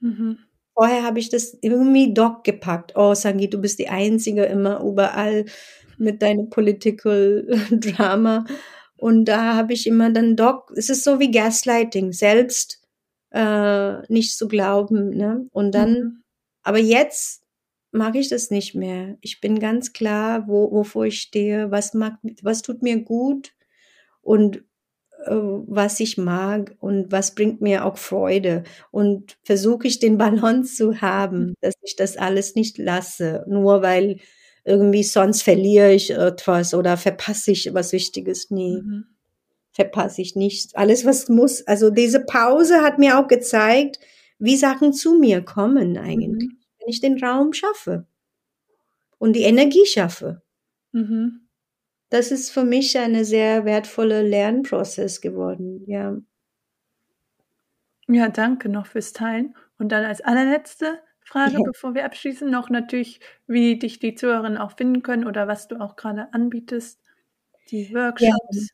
[0.00, 0.38] Mhm.
[0.76, 2.94] Vorher habe ich das irgendwie doch gepackt.
[2.96, 5.46] Oh, Sangi, du bist die Einzige immer überall
[5.98, 8.46] mit deinem Political Drama.
[8.96, 12.80] Und da habe ich immer dann doch, es ist so wie Gaslighting, selbst
[13.32, 15.10] äh, nicht zu glauben.
[15.10, 15.48] Ne?
[15.52, 16.22] Und dann Mhm.
[16.64, 17.42] aber jetzt
[17.92, 19.16] mag ich das nicht mehr.
[19.22, 23.52] Ich bin ganz klar, wo, wovor ich stehe, was mag, was tut mir gut
[24.22, 24.64] und
[25.28, 28.64] was ich mag und was bringt mir auch Freude.
[28.90, 30.18] Und versuche ich den
[30.58, 34.18] Balance zu haben, dass ich das alles nicht lasse, nur weil
[34.64, 38.50] irgendwie sonst verliere ich etwas oder verpasse ich was Wichtiges.
[38.50, 39.04] Nee, Mhm.
[39.72, 40.76] verpasse ich nicht.
[40.76, 41.66] Alles, was muss.
[41.66, 43.98] Also diese Pause hat mir auch gezeigt,
[44.38, 46.58] wie Sachen zu mir kommen eigentlich, Mhm.
[46.80, 48.06] wenn ich den Raum schaffe
[49.18, 50.42] und die Energie schaffe.
[50.92, 51.45] Mhm.
[52.12, 55.82] Das ist für mich eine sehr wertvolle Lernprozess geworden.
[55.86, 56.16] Ja.
[58.08, 59.56] Ja, danke noch fürs Teilen.
[59.78, 61.60] Und dann als allerletzte Frage, Ja.
[61.64, 65.76] bevor wir abschließen, noch natürlich, wie dich die Zuhörerinnen auch finden können oder was du
[65.80, 67.00] auch gerade anbietest.
[67.70, 68.68] Die Workshops.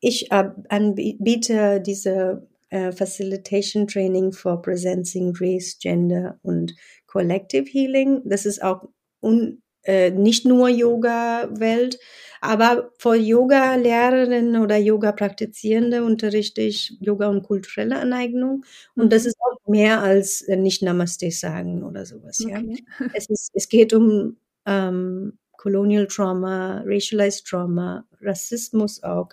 [0.00, 6.74] Ich äh, anbiete diese äh, Facilitation Training for Presencing Race, Gender und
[7.06, 8.22] Collective Healing.
[8.24, 8.88] Das ist auch
[9.20, 11.98] un, äh, nicht nur Yoga-Welt,
[12.40, 18.64] aber für Yoga-Lehrerinnen oder Yoga-Praktizierende unterrichte ich Yoga und kulturelle Aneignung.
[18.96, 19.28] Und das Mhm.
[19.28, 22.46] ist auch mehr als äh, nicht Namaste sagen oder sowas.
[22.46, 22.58] Ja.
[22.58, 22.84] Okay.
[23.12, 29.28] Es, ist, es geht um ähm, Colonial Trauma, Racialized Trauma, Rassismus auch.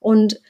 [0.00, 0.40] Und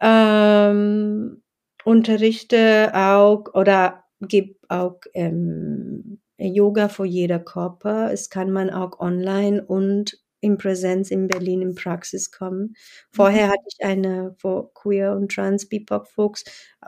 [0.00, 1.42] ähm,
[1.84, 8.12] unterrichte auch oder gebe auch ähm, Yoga für jeder Körper.
[8.12, 12.74] Es kann man auch online und in Präsenz in Berlin in Praxis kommen.
[13.10, 13.50] Vorher Mhm.
[13.50, 16.44] hatte ich eine für Queer und Trans BIPOC Folks.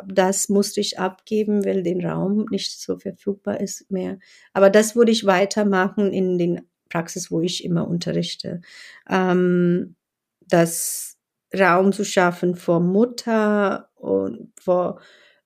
[0.06, 4.18] Das musste ich abgeben, weil den Raum nicht so verfügbar ist mehr.
[4.52, 8.60] Aber das würde ich weitermachen in den Praxis, wo ich immer unterrichte.
[9.08, 9.96] Ähm,
[10.40, 11.16] das
[11.58, 14.98] Raum zu schaffen für Mutter und für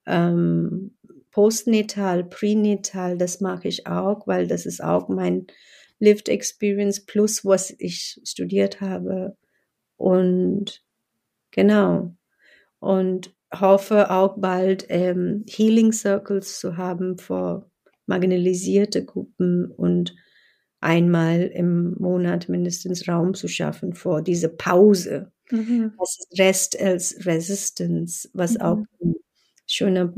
[0.05, 0.95] ähm,
[1.31, 5.47] Postnatal, Prenatal, das mache ich auch, weil das ist auch mein
[5.99, 9.37] Lived Experience plus was ich studiert habe.
[9.97, 10.83] Und
[11.51, 12.15] genau.
[12.79, 17.69] Und hoffe auch bald ähm, Healing Circles zu haben für
[18.07, 20.15] marginalisierte Gruppen und
[20.81, 25.31] einmal im Monat mindestens Raum zu schaffen vor diese Pause.
[25.51, 25.93] Mhm.
[25.99, 28.87] Das ist Rest als Resistance, was auch Mhm.
[29.03, 29.15] ein
[29.67, 30.13] schöner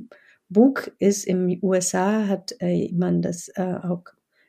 [0.54, 1.26] Buch ist.
[1.26, 4.04] Im USA hat äh, man das äh, auch,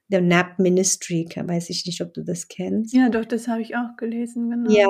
[0.08, 2.94] der Nap Ministry, weiß ich nicht, ob du das kennst.
[2.94, 4.70] Ja, doch, das habe ich auch gelesen, genau.
[4.70, 4.88] Ja,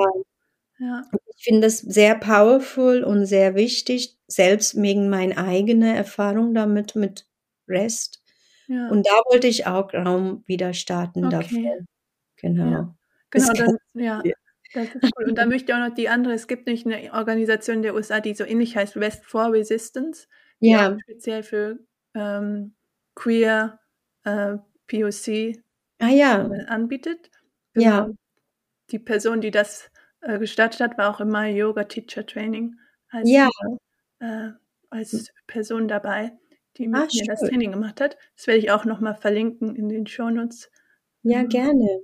[0.77, 1.03] Ja.
[1.37, 7.25] ich finde das sehr powerful und sehr wichtig, selbst wegen meiner eigenen Erfahrung damit mit
[7.67, 8.21] Rest.
[8.67, 8.89] Ja.
[8.89, 11.35] Und da wollte ich auch Raum wieder starten Okay.
[11.37, 11.77] dafür.
[12.37, 12.71] Genau.
[12.71, 12.95] Ja.
[13.31, 14.23] Das Genau, kann- dann, ja.
[14.73, 15.29] Das ist cool.
[15.29, 18.19] Und da möchte ich auch noch die andere, es gibt nicht eine Organisation der USA,
[18.19, 20.27] die so ähnlich heißt, West for Resistance,
[20.61, 21.79] Ja, auch speziell für
[22.13, 22.75] ähm,
[23.15, 23.79] Queer,
[24.23, 25.61] äh, POC
[25.99, 27.29] ah ja, äh, anbietet.
[27.75, 28.05] Ja.
[28.05, 28.15] Genau.
[28.91, 29.91] Die Person, die das
[30.21, 32.77] äh, gestartet hat, war auch in My Yoga Teacher Training
[33.09, 33.49] als, Ja.
[34.19, 34.51] äh,
[34.89, 36.33] als Person dabei,
[36.77, 37.41] die mit Ah, mir das.
[37.41, 38.17] Training gemacht hat.
[38.37, 40.71] Das werde ich auch nochmal verlinken in den Shownotes.
[41.23, 41.49] ja, Mhm.
[41.49, 42.01] gerne.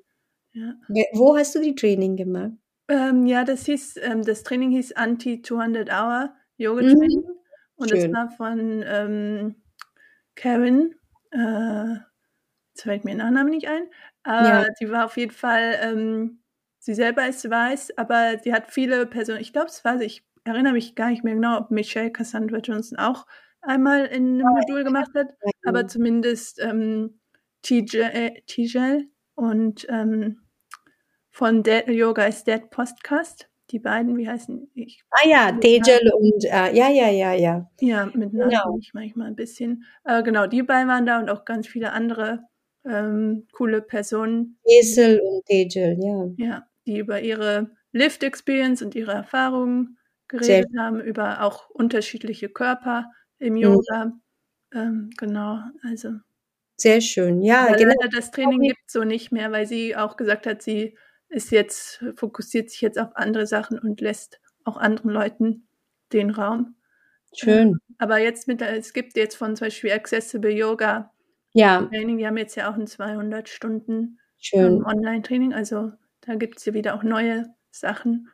[0.54, 0.76] Ja.
[1.14, 2.54] Wo hast du die Training gemacht?
[2.90, 7.41] Ähm, ja, das hieß, ähm, das Training hieß Anti 200 Hour Yoga Mhm.
[7.82, 8.14] Und das Schön.
[8.14, 9.56] war von ähm,
[10.36, 10.96] Karen.
[11.32, 11.96] Äh,
[12.74, 13.84] jetzt fällt mir der Nachname nicht ein.
[14.24, 14.66] Aber Ja.
[14.80, 16.44] die war auf jeden Fall, ähm,
[16.80, 19.42] sie selber ist weiß, aber die hat viele Personen.
[19.42, 22.98] Ich glaube, es war, ich erinnere mich gar nicht mehr genau, ob Michelle Cassandra Johnson
[22.98, 23.26] auch
[23.62, 25.34] einmal in einem Modul gemacht hat,
[25.66, 27.20] aber zumindest ähm,
[27.64, 29.04] TJ, äh, TJ
[29.36, 30.42] und ähm,
[31.32, 33.51] von Dead Yoga is Dead Podcast.
[33.72, 35.04] Die beiden, wie heißen ich?
[35.12, 37.70] Ah ja, Tejal und äh, ja, ja, ja, ja.
[37.80, 38.78] Ja, mit Namen Genau.
[38.80, 39.86] ich manchmal ein bisschen.
[40.04, 42.44] Äh, genau, die beiden waren da und auch ganz viele andere
[42.86, 46.26] ähm, coole Personen, Esel und Tejal, ja.
[46.38, 49.98] ja, die über ihre Lived Experience und ihre Erfahrungen
[50.32, 53.06] Sehr geredet haben, über auch unterschiedliche Körper
[53.40, 53.60] im Mhm.
[53.60, 54.12] Yoga.
[54.74, 56.10] Ähm, genau, also
[56.78, 57.42] Sehr schön.
[57.42, 57.94] Ja, genau.
[58.12, 60.98] das Training gibt so nicht mehr, weil sie auch gesagt hat, sie
[61.32, 65.68] ist jetzt, fokussiert sich jetzt auf andere Sachen und lässt auch anderen Leuten
[66.14, 66.76] den Raum.
[67.36, 67.80] Schön.
[67.98, 71.12] Aber jetzt mit, der- es gibt jetzt von zum Beispiel Accessible Yoga
[71.54, 74.20] Ja, Training, die haben jetzt ja auch ein 200 Stunden
[74.54, 78.30] ähm, Online-Training, also da gibt es ja wieder auch neue Sachen.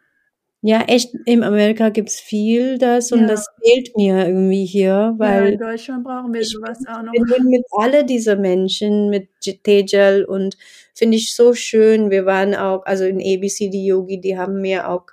[0.68, 3.28] Ja, echt, in Amerika gibt's viel das und Ja.
[3.28, 7.14] das fehlt mir irgendwie hier, ja, in weil Deutschland brauchen wir sowas auch noch.
[7.14, 9.30] bin mit alle diese Menschen, mit
[9.64, 10.58] Tejal und
[10.94, 12.12] finde ich so schön.
[12.12, 15.06] Wir waren auch, also in ABCD Yogi, die haben mir auch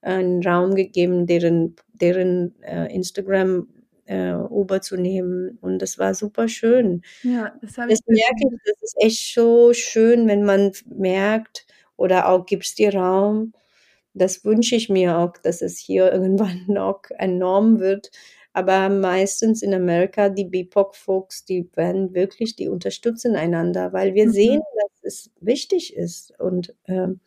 [0.00, 3.68] einen Raum gegeben, deren, deren äh, Instagram
[4.06, 7.02] äh, überzunehmen und das war super schön.
[7.22, 11.66] Ja, das habe ich Das merke ich, das ist echt so schön, wenn man merkt
[11.98, 13.52] oder auch gibt's dir Raum.
[14.14, 18.10] Das wünsche ich mir auch, dass es hier irgendwann noch ein Norm wird.
[18.52, 24.32] Aber meistens in Amerika, die BIPOC-Folks, die werden wirklich, die unterstützen einander, weil wir Mhm.
[24.32, 27.20] sehen, dass es wichtig ist und, ähm,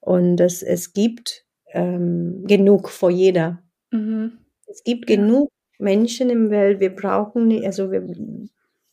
[0.00, 3.62] und dass es gibt ähm, genug für jeder.
[3.92, 4.38] Mhm.
[4.66, 5.16] Es gibt Ja.
[5.16, 8.06] genug Menschen im Welt, wir brauchen nicht, also wir,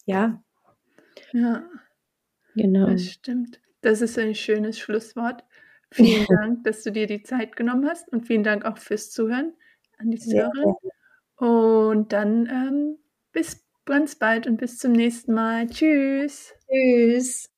[0.05, 0.41] ja,
[1.31, 1.63] Ja,
[2.55, 2.87] genau.
[2.87, 3.61] das stimmt.
[3.81, 5.43] Das ist ein schönes Schlusswort.
[5.91, 9.53] Vielen Dank, dass du dir die Zeit genommen hast und vielen Dank auch fürs Zuhören
[9.97, 10.75] an die Zuhörerin.
[11.38, 12.97] Und dann ähm,
[13.31, 15.67] bis ganz bald und bis zum nächsten Mal.
[15.67, 16.53] Tschüss.
[16.69, 17.49] Tschüss.